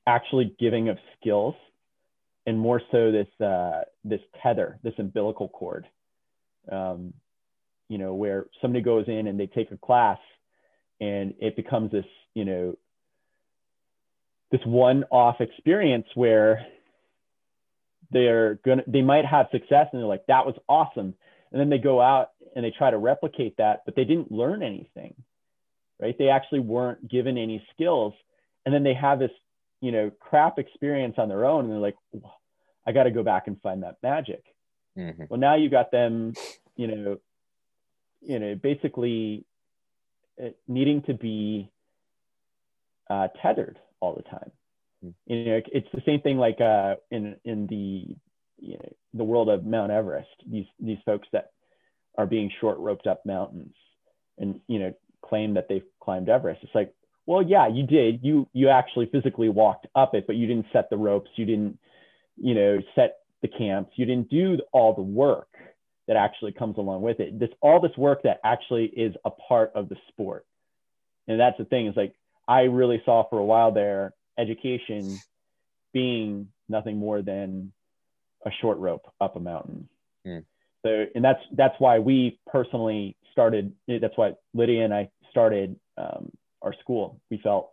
[0.05, 1.55] actually giving of skills,
[2.45, 5.85] and more so this uh, this tether, this umbilical cord.
[6.71, 7.13] Um,
[7.89, 10.19] you know, where somebody goes in and they take a class,
[10.99, 12.77] and it becomes this you know
[14.51, 16.65] this one-off experience where
[18.11, 21.13] they're gonna they might have success and they're like that was awesome.
[21.51, 24.63] And then they go out and they try to replicate that but they didn't learn
[24.63, 25.15] anything
[25.99, 26.17] right?
[26.17, 28.13] They actually weren't given any skills.
[28.65, 29.31] And then they have this
[29.81, 31.95] you know crap experience on their own and they're like
[32.87, 34.43] i got to go back and find that magic.
[34.97, 35.25] Mm-hmm.
[35.29, 36.33] well now you got them
[36.75, 37.17] you know
[38.21, 39.45] you know basically
[40.67, 41.71] needing to be
[43.09, 44.51] uh, tethered all the time
[45.01, 48.15] you know, it's the same thing like uh, in in the
[48.59, 50.29] you know, the world of Mount Everest.
[50.49, 51.51] These these folks that
[52.17, 53.75] are being short roped up mountains
[54.37, 56.63] and you know claim that they've climbed Everest.
[56.63, 56.93] It's like,
[57.25, 58.23] well, yeah, you did.
[58.23, 61.29] You you actually physically walked up it, but you didn't set the ropes.
[61.35, 61.77] You didn't
[62.37, 63.91] you know set the camps.
[63.95, 65.49] You didn't do all the work
[66.07, 67.37] that actually comes along with it.
[67.39, 70.45] This all this work that actually is a part of the sport.
[71.27, 72.13] And that's the thing is like
[72.47, 75.19] I really saw for a while there education
[75.93, 77.71] being nothing more than
[78.45, 79.89] a short rope up a mountain.
[80.25, 80.45] Mm.
[80.85, 83.73] So, and that's that's why we personally started.
[83.87, 86.31] That's why Lydia and I started um,
[86.61, 87.19] our school.
[87.29, 87.71] We felt,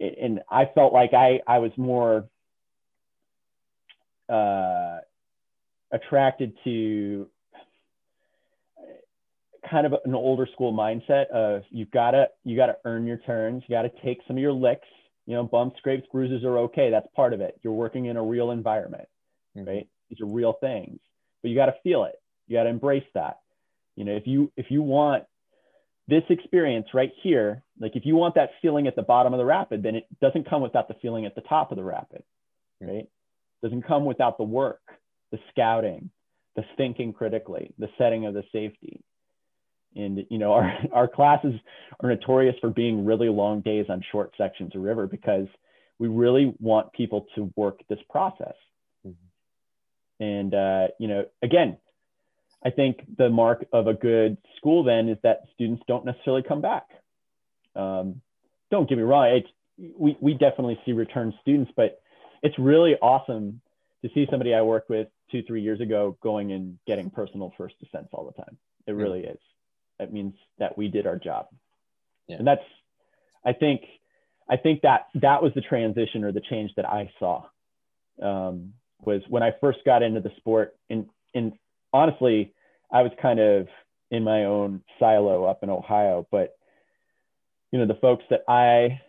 [0.00, 2.28] and I felt like I I was more
[4.28, 4.98] uh,
[5.92, 7.28] attracted to
[9.70, 13.18] kind of an older school mindset of you've got to you got to earn your
[13.18, 13.62] turns.
[13.66, 14.88] You got to take some of your licks
[15.26, 16.90] you know, bumps, scrapes, bruises are okay.
[16.90, 17.58] That's part of it.
[17.62, 19.08] You're working in a real environment,
[19.56, 19.68] mm-hmm.
[19.68, 19.88] right?
[20.08, 20.98] These are real things,
[21.42, 22.20] but you got to feel it.
[22.48, 23.38] You got to embrace that.
[23.96, 25.24] You know, if you if you want
[26.08, 29.44] this experience right here, like if you want that feeling at the bottom of the
[29.44, 32.22] rapid, then it doesn't come without the feeling at the top of the rapid,
[32.82, 32.92] mm-hmm.
[32.92, 33.08] right?
[33.62, 34.80] Doesn't come without the work,
[35.32, 36.10] the scouting,
[36.54, 39.02] the thinking critically, the setting of the safety,
[39.96, 41.54] and you know, our our classes
[42.00, 45.46] are notorious for being really long days on short sections of river because
[45.98, 48.54] we really want people to work this process.
[49.06, 50.24] Mm-hmm.
[50.24, 51.78] And uh, you know, again,
[52.64, 56.60] I think the mark of a good school then is that students don't necessarily come
[56.60, 56.86] back.
[57.74, 58.20] Um,
[58.70, 59.48] don't get me wrong, it's,
[59.98, 62.00] we we definitely see return students, but
[62.42, 63.60] it's really awesome
[64.02, 67.76] to see somebody I worked with two three years ago going and getting personal first
[67.80, 68.56] descents all the time.
[68.86, 69.38] It really is
[70.02, 71.46] that means that we did our job
[72.26, 72.36] yeah.
[72.36, 72.64] and that's
[73.46, 73.82] i think
[74.50, 77.44] i think that that was the transition or the change that i saw
[78.20, 81.52] um, was when i first got into the sport and and
[81.92, 82.52] honestly
[82.92, 83.68] i was kind of
[84.10, 86.56] in my own silo up in ohio but
[87.70, 89.00] you know the folks that i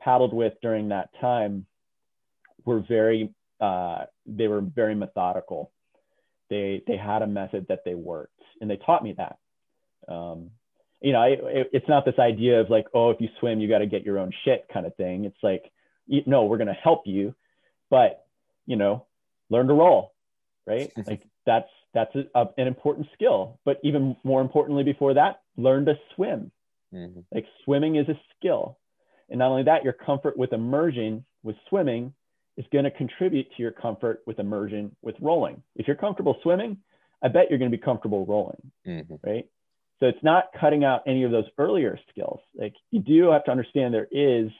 [0.00, 1.66] paddled with during that time
[2.64, 5.70] were very uh, they were very methodical
[6.50, 9.38] they they had a method that they worked and they taught me that
[10.08, 10.50] um,
[11.00, 13.78] you know, it, it's not this idea of like, oh, if you swim, you got
[13.78, 15.24] to get your own shit kind of thing.
[15.24, 15.70] It's like,
[16.06, 17.34] you, no, we're going to help you,
[17.90, 18.26] but
[18.66, 19.06] you know,
[19.48, 20.12] learn to roll,
[20.66, 20.90] right?
[21.06, 23.60] like that's that's a, a, an important skill.
[23.64, 26.50] But even more importantly, before that, learn to swim.
[26.92, 27.20] Mm-hmm.
[27.32, 28.78] Like swimming is a skill,
[29.28, 32.14] and not only that, your comfort with immersion with swimming
[32.58, 35.62] is going to contribute to your comfort with immersion with rolling.
[35.76, 36.76] If you're comfortable swimming,
[37.22, 39.14] I bet you're going to be comfortable rolling, mm-hmm.
[39.22, 39.46] right?
[40.00, 42.40] So it's not cutting out any of those earlier skills.
[42.56, 44.50] Like you do have to understand there is,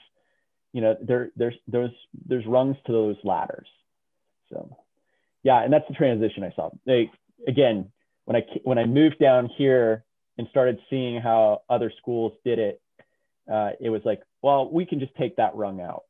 [0.73, 1.91] you know, there there's there's
[2.25, 3.67] there's rungs to those ladders.
[4.51, 4.77] So
[5.43, 6.69] yeah, and that's the transition I saw.
[6.85, 7.11] Like
[7.47, 7.91] again,
[8.25, 10.03] when I when I moved down here
[10.37, 12.81] and started seeing how other schools did it,
[13.51, 16.03] uh, it was like, well, we can just take that rung out.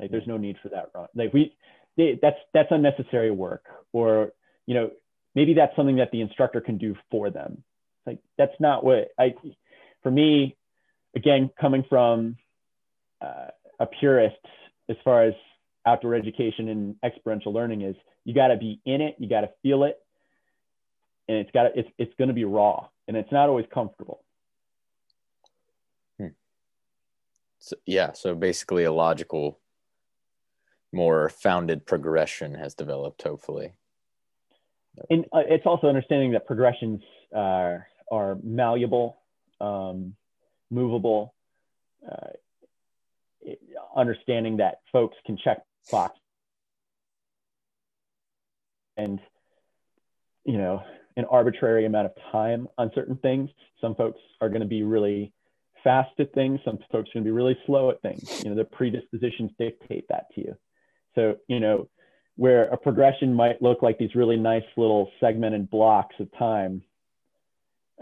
[0.00, 1.08] Like there's no need for that rung.
[1.14, 1.54] Like we,
[1.96, 3.64] they, that's that's unnecessary work.
[3.92, 4.32] Or
[4.66, 4.90] you know,
[5.34, 7.62] maybe that's something that the instructor can do for them.
[8.06, 9.34] Like that's not what I,
[10.02, 10.56] for me,
[11.14, 12.36] again, coming from
[13.20, 13.48] uh,
[13.78, 14.36] a purist
[14.88, 15.34] as far as
[15.86, 19.50] outdoor education and experiential learning is you got to be in it, you got to
[19.62, 19.98] feel it,
[21.28, 24.22] and it's got it's, it's going to be raw and it's not always comfortable.
[26.18, 26.28] Hmm.
[27.58, 28.12] So, yeah.
[28.12, 29.58] So basically a logical,
[30.92, 33.72] more founded progression has developed, hopefully.
[35.08, 37.00] And uh, it's also understanding that progressions
[37.34, 37.78] uh,
[38.10, 39.18] are malleable,
[39.60, 40.14] um,
[40.70, 41.34] movable,
[42.10, 43.50] uh,
[43.96, 46.18] understanding that folks can check box
[48.96, 49.18] and
[50.44, 50.82] you know
[51.16, 53.48] an arbitrary amount of time on certain things.
[53.80, 55.32] Some folks are going to be really
[55.82, 56.60] fast at things.
[56.64, 58.42] Some folks are going to be really slow at things.
[58.44, 60.56] You know the predispositions dictate that to you
[61.14, 61.88] so you know
[62.36, 66.82] where a progression might look like these really nice little segmented blocks of time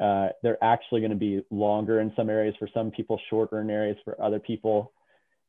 [0.00, 3.68] uh, they're actually going to be longer in some areas for some people shorter in
[3.68, 4.92] areas for other people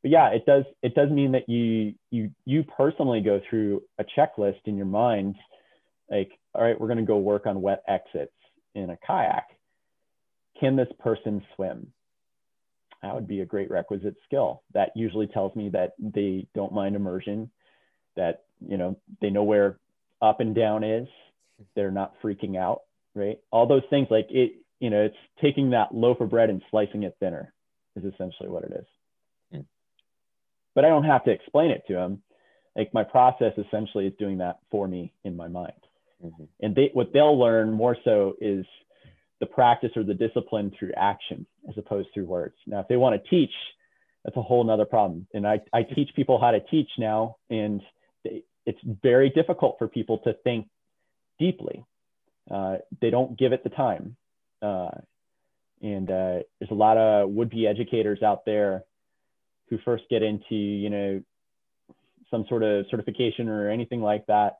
[0.01, 4.05] but yeah, it does it does mean that you you you personally go through a
[4.18, 5.36] checklist in your mind,
[6.10, 8.32] like, all right, we're going to go work on wet exits
[8.76, 9.47] in a kayak.
[10.60, 11.91] Can this person swim?
[13.02, 14.64] That would be a great requisite skill.
[14.74, 17.50] That usually tells me that they don't mind immersion,
[18.16, 19.80] that you know they know where
[20.22, 21.08] up and down is,
[21.76, 22.82] they're not freaking out,
[23.16, 23.39] right?
[23.52, 27.04] All those things like it, you know, it's taking that loaf of bread and slicing
[27.04, 27.54] it thinner
[27.95, 28.86] is essentially what it is
[30.80, 32.22] but I don't have to explain it to them.
[32.74, 35.74] Like my process essentially is doing that for me in my mind.
[36.24, 36.43] Mm-hmm.
[36.62, 38.66] And they, what they'll learn more so is
[39.40, 42.56] the practice or the discipline through action as opposed through words.
[42.68, 43.54] Now, if they want to teach,
[44.24, 45.28] that's a whole nother problem.
[45.34, 47.82] And I, I teach people how to teach now, and
[48.24, 50.68] they, it's very difficult for people to think
[51.40, 51.86] deeply.
[52.52, 54.18] Uh, they don't give it the time.
[54.62, 54.90] Uh,
[55.82, 58.84] and uh, there's a lot of would-be educators out there
[59.70, 61.22] who first get into you know
[62.32, 64.58] some sort of certification or anything like that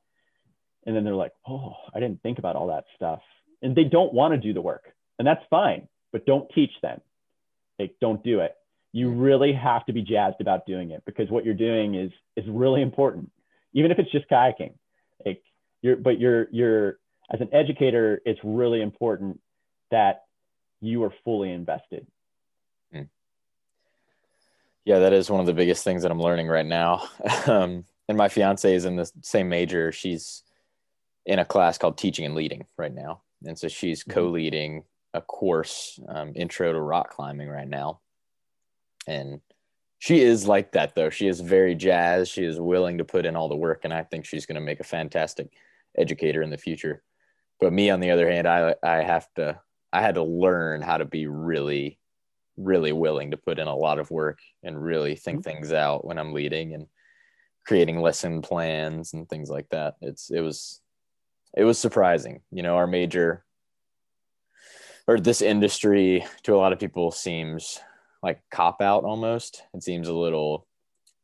[0.86, 3.20] and then they're like oh i didn't think about all that stuff
[3.62, 7.00] and they don't want to do the work and that's fine but don't teach them.
[7.78, 8.54] Like don't do it.
[8.92, 12.44] You really have to be jazzed about doing it because what you're doing is is
[12.48, 13.30] really important
[13.72, 14.74] even if it's just kayaking.
[15.24, 15.42] Like
[15.82, 16.98] you're but you're you're
[17.32, 19.40] as an educator it's really important
[19.90, 20.24] that
[20.80, 22.06] you are fully invested.
[24.84, 27.08] Yeah, that is one of the biggest things that I'm learning right now.
[27.46, 29.92] Um, and my fiance is in the same major.
[29.92, 30.42] She's
[31.24, 34.12] in a class called Teaching and Leading right now, and so she's mm-hmm.
[34.12, 38.00] co-leading a course, um, Intro to Rock Climbing, right now.
[39.06, 39.40] And
[39.98, 41.10] she is like that though.
[41.10, 44.02] She is very jazz She is willing to put in all the work, and I
[44.02, 45.48] think she's going to make a fantastic
[45.96, 47.02] educator in the future.
[47.58, 49.60] But me, on the other hand, I I have to
[49.92, 51.98] I had to learn how to be really
[52.56, 55.50] really willing to put in a lot of work and really think mm-hmm.
[55.50, 56.86] things out when I'm leading and
[57.66, 59.96] creating lesson plans and things like that.
[60.00, 60.79] It's it was
[61.56, 62.40] it was surprising.
[62.50, 63.44] You know, our major
[65.06, 67.80] or this industry to a lot of people seems
[68.22, 69.62] like cop out almost.
[69.74, 70.66] It seems a little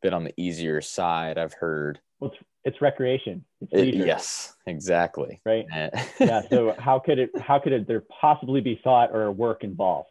[0.03, 1.39] bit on the easier side.
[1.39, 2.01] I've heard.
[2.21, 3.45] Well, it's, it's recreation.
[3.61, 5.41] It's it, yes, exactly.
[5.45, 5.67] Right.
[6.21, 6.43] yeah.
[6.49, 7.31] So how could it?
[7.41, 10.09] How could it, there possibly be thought or work involved?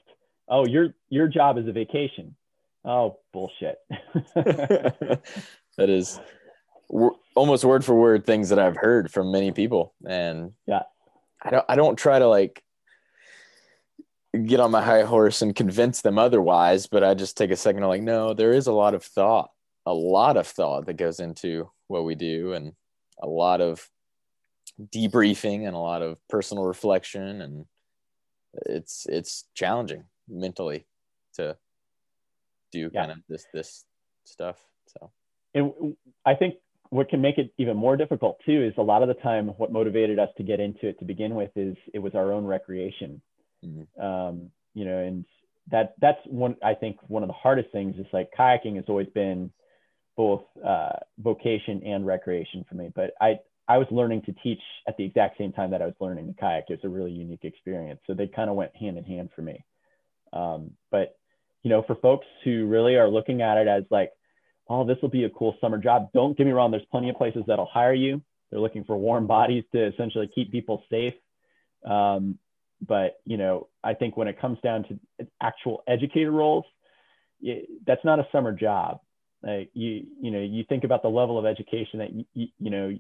[0.48, 2.36] oh, your your job is a vacation.
[2.84, 3.78] Oh, bullshit.
[4.36, 5.20] that
[5.78, 6.20] is
[6.90, 10.84] w- almost word for word things that I've heard from many people, and yeah,
[11.42, 12.64] I don't I don't try to like
[14.46, 17.82] get on my high horse and convince them otherwise, but I just take a second
[17.82, 19.50] to like, no, there is a lot of thought,
[19.86, 22.74] a lot of thought that goes into what we do, and
[23.22, 23.88] a lot of
[24.82, 27.42] debriefing and a lot of personal reflection.
[27.42, 27.66] And
[28.66, 30.86] it's it's challenging mentally
[31.36, 31.58] to
[32.72, 33.02] do yeah.
[33.02, 33.86] kind of this this
[34.26, 34.58] stuff.
[34.88, 35.12] So
[35.56, 36.56] and i think
[36.96, 39.72] what can make it even more difficult too is a lot of the time what
[39.72, 43.22] motivated us to get into it to begin with is it was our own recreation.
[43.66, 44.02] Mm-hmm.
[44.02, 45.26] um, you know and
[45.72, 49.08] that that's one i think one of the hardest things is like kayaking has always
[49.16, 49.50] been
[50.16, 54.96] both uh, vocation and recreation for me but i i was learning to teach at
[54.98, 56.66] the exact same time that i was learning to kayak.
[56.70, 58.00] It was a really unique experience.
[58.06, 59.64] So they kind of went hand in hand for me.
[60.34, 61.18] Um, but
[61.64, 64.12] you know, for folks who really are looking at it as like,
[64.68, 66.10] oh, this will be a cool summer job.
[66.14, 66.72] Don't get me wrong.
[66.72, 68.22] There's plenty of places that'll hire you.
[68.50, 71.14] They're looking for warm bodies to essentially keep people safe.
[71.86, 72.38] Um,
[72.86, 76.66] but you know, I think when it comes down to actual educator roles,
[77.42, 79.00] it, that's not a summer job.
[79.42, 82.70] Like you, you know, you think about the level of education that you, you, you
[82.70, 82.98] know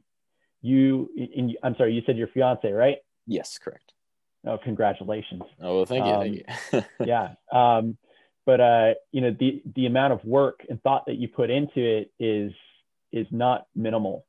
[0.62, 2.98] you, in, I'm sorry, you said your fiance, right?
[3.28, 3.94] Yes, correct.
[4.48, 5.44] Oh, congratulations.
[5.62, 6.14] Oh, well, thank you.
[6.14, 7.06] Um, thank you.
[7.06, 7.30] yeah.
[7.52, 7.98] Um,
[8.46, 11.80] but uh, you know, the the amount of work and thought that you put into
[11.80, 12.52] it is
[13.12, 14.26] is not minimal,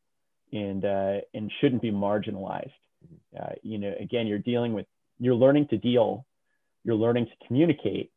[0.53, 2.73] and uh, and shouldn't be marginalized.
[3.39, 4.87] Uh, you know, again, you're dealing with,
[5.19, 6.25] you're learning to deal,
[6.85, 8.11] you're learning to communicate,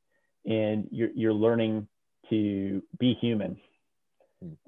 [0.46, 1.88] and you're you're learning
[2.30, 3.58] to be human.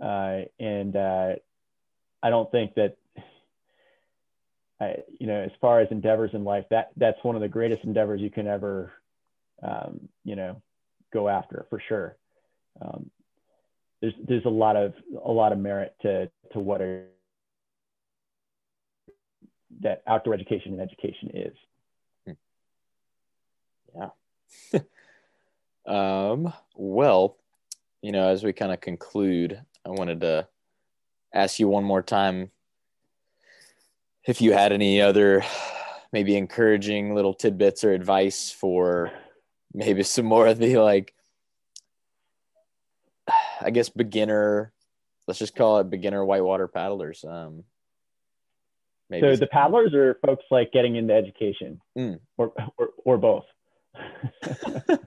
[0.03, 1.33] Uh, and uh,
[2.21, 2.97] I don't think that
[4.81, 7.83] I, you know, as far as endeavors in life, that that's one of the greatest
[7.83, 8.91] endeavors you can ever,
[9.63, 10.61] um, you know,
[11.11, 12.17] go after for sure.
[12.81, 13.09] Um,
[14.01, 14.93] there's there's a lot of
[15.23, 17.03] a lot of merit to to what a,
[19.81, 22.35] that outdoor education and education is.
[23.95, 24.81] Yeah.
[26.31, 27.37] um, well,
[28.01, 30.47] you know, as we kind of conclude, I wanted to
[31.33, 32.51] ask you one more time
[34.25, 35.43] if you had any other
[36.11, 39.11] maybe encouraging little tidbits or advice for
[39.73, 41.13] maybe some more of the like
[43.61, 44.73] I guess beginner
[45.27, 47.23] let's just call it beginner whitewater paddlers.
[47.23, 47.63] Um
[49.09, 52.19] maybe so the paddlers are folks like getting into education Mm.
[52.37, 53.45] or, or or both.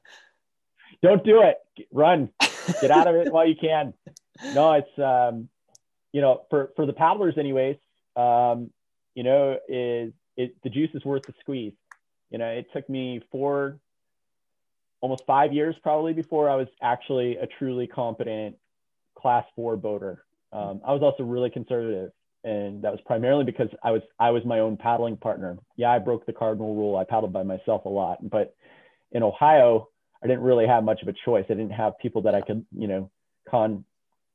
[1.02, 1.58] Don't do it.
[1.92, 2.30] Run.
[2.80, 3.92] Get out of it while you can.
[4.54, 5.48] No, it's um,
[6.12, 7.76] you know, for for the paddlers anyways,
[8.16, 8.70] um,
[9.14, 11.74] you know, is it the juice is worth the squeeze.
[12.30, 13.78] You know, it took me four
[15.04, 18.56] almost five years probably before I was actually a truly competent
[19.14, 20.24] class four boater.
[20.50, 22.10] Um, I was also really conservative,
[22.42, 25.58] and that was primarily because I was I was my own paddling partner.
[25.76, 26.96] Yeah, I broke the cardinal rule.
[26.96, 28.56] I paddled by myself a lot, but
[29.12, 29.90] in Ohio,
[30.22, 31.44] I didn't really have much of a choice.
[31.50, 33.10] I didn't have people that I could you know
[33.46, 33.84] con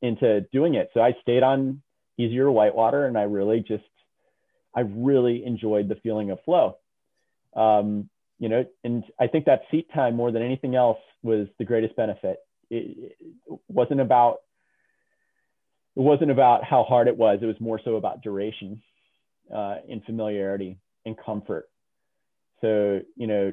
[0.00, 0.90] into doing it.
[0.94, 1.82] So I stayed on
[2.16, 3.82] easier whitewater, and I really just
[4.72, 6.76] I really enjoyed the feeling of flow.
[7.56, 8.08] Um,
[8.40, 11.94] you know, and I think that seat time more than anything else was the greatest
[11.94, 12.38] benefit.
[12.70, 14.38] It, it wasn't about
[15.94, 17.40] it wasn't about how hard it was.
[17.42, 18.82] It was more so about duration,
[19.54, 21.68] uh, and familiarity and comfort.
[22.62, 23.52] So you know,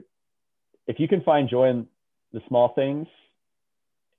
[0.88, 1.88] if you can find joy in
[2.32, 3.08] the small things,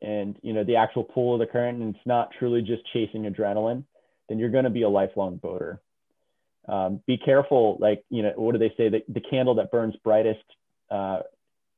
[0.03, 3.23] and you know the actual pull of the current, and it's not truly just chasing
[3.23, 3.85] adrenaline,
[4.29, 5.81] then you're going to be a lifelong boater.
[6.69, 8.91] Um, be careful, like you know, what do they say?
[8.91, 10.45] The, the candle that burns brightest
[10.91, 11.21] uh,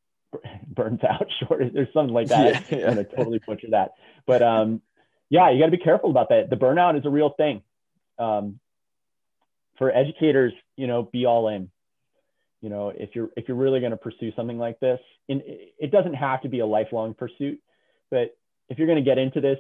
[0.67, 1.63] burns out short.
[1.73, 2.71] There's something like that.
[2.71, 2.87] Yeah, yeah.
[2.89, 3.93] I'm gonna totally butcher that,
[4.27, 4.83] but um,
[5.29, 6.51] yeah, you got to be careful about that.
[6.51, 7.63] The burnout is a real thing.
[8.19, 8.59] Um,
[9.79, 11.71] for educators, you know, be all in.
[12.61, 15.91] You know, if you're if you're really going to pursue something like this, and it
[15.91, 17.61] doesn't have to be a lifelong pursuit,
[18.11, 18.37] but
[18.69, 19.59] if you're going to get into this,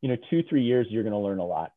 [0.00, 1.72] you know, two three years, you're going to learn a lot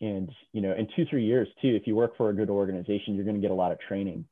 [0.00, 3.14] and you know in two three years too if you work for a good organization
[3.14, 4.24] you're going to get a lot of training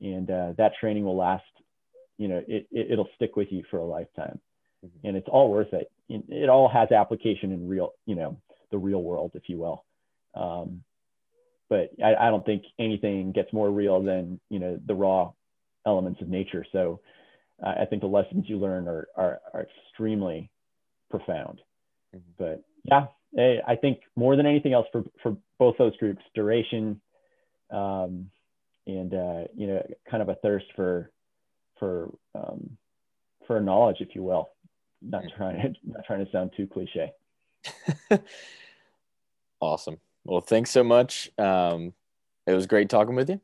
[0.00, 1.44] and uh, that training will last
[2.18, 4.38] you know it, it will stick with you for a lifetime.
[4.84, 4.90] Mhm.
[5.04, 5.90] and it's all worth it.
[6.08, 8.36] It all has application in real you know
[8.70, 9.84] the real world if you will.
[10.34, 10.82] Um,
[11.68, 15.32] but I, I don't think anything gets more real than you know the raw
[15.86, 16.64] elements of nature.
[16.72, 17.00] So
[17.64, 20.50] uh, i think the lessons you learn are are, are extremely
[21.10, 21.60] profound.
[22.14, 22.20] Mhm.
[22.38, 23.06] but yeah
[23.38, 27.00] eh, I think more than anything else for, for both those groups, duration,
[27.70, 28.30] um,
[28.86, 31.10] and uh, you know, kind of a thirst for
[31.78, 32.76] for um,
[33.46, 34.50] for knowledge, if you will.
[35.00, 37.12] Not trying to not trying to sound too cliche.
[39.62, 39.98] Awesome.
[40.24, 41.30] Well, thanks so much.
[41.38, 41.92] Um,
[42.48, 43.40] it was great talking with you.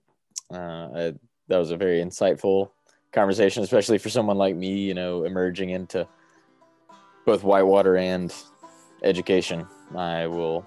[0.52, 1.14] Uh, I,
[1.46, 2.70] that was a very insightful
[3.12, 6.08] conversation, especially for someone like me, you know, emerging into
[7.24, 8.34] both whitewater and
[9.04, 9.64] education.
[9.96, 10.66] I will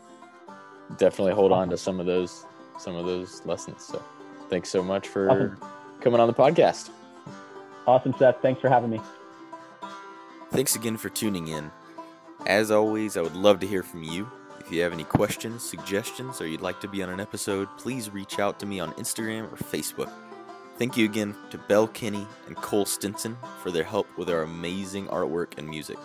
[0.97, 2.45] definitely hold on to some of those
[2.79, 3.83] some of those lessons.
[3.83, 4.01] So,
[4.51, 5.57] thanks so much for Awesome.
[6.01, 6.91] coming on the podcast.
[7.87, 8.35] Awesome, Seth.
[8.43, 9.01] Thanks for having me.
[10.51, 11.71] Thanks again for tuning in.
[12.45, 14.29] As always, I would love to hear from you.
[14.59, 18.11] If you have any questions, suggestions, or you'd like to be on an episode, please
[18.11, 20.11] reach out to me on Instagram or Facebook.
[20.77, 25.07] Thank you again to Belle Kinney and Cole Stinson for their help with our amazing
[25.07, 25.97] artwork and music.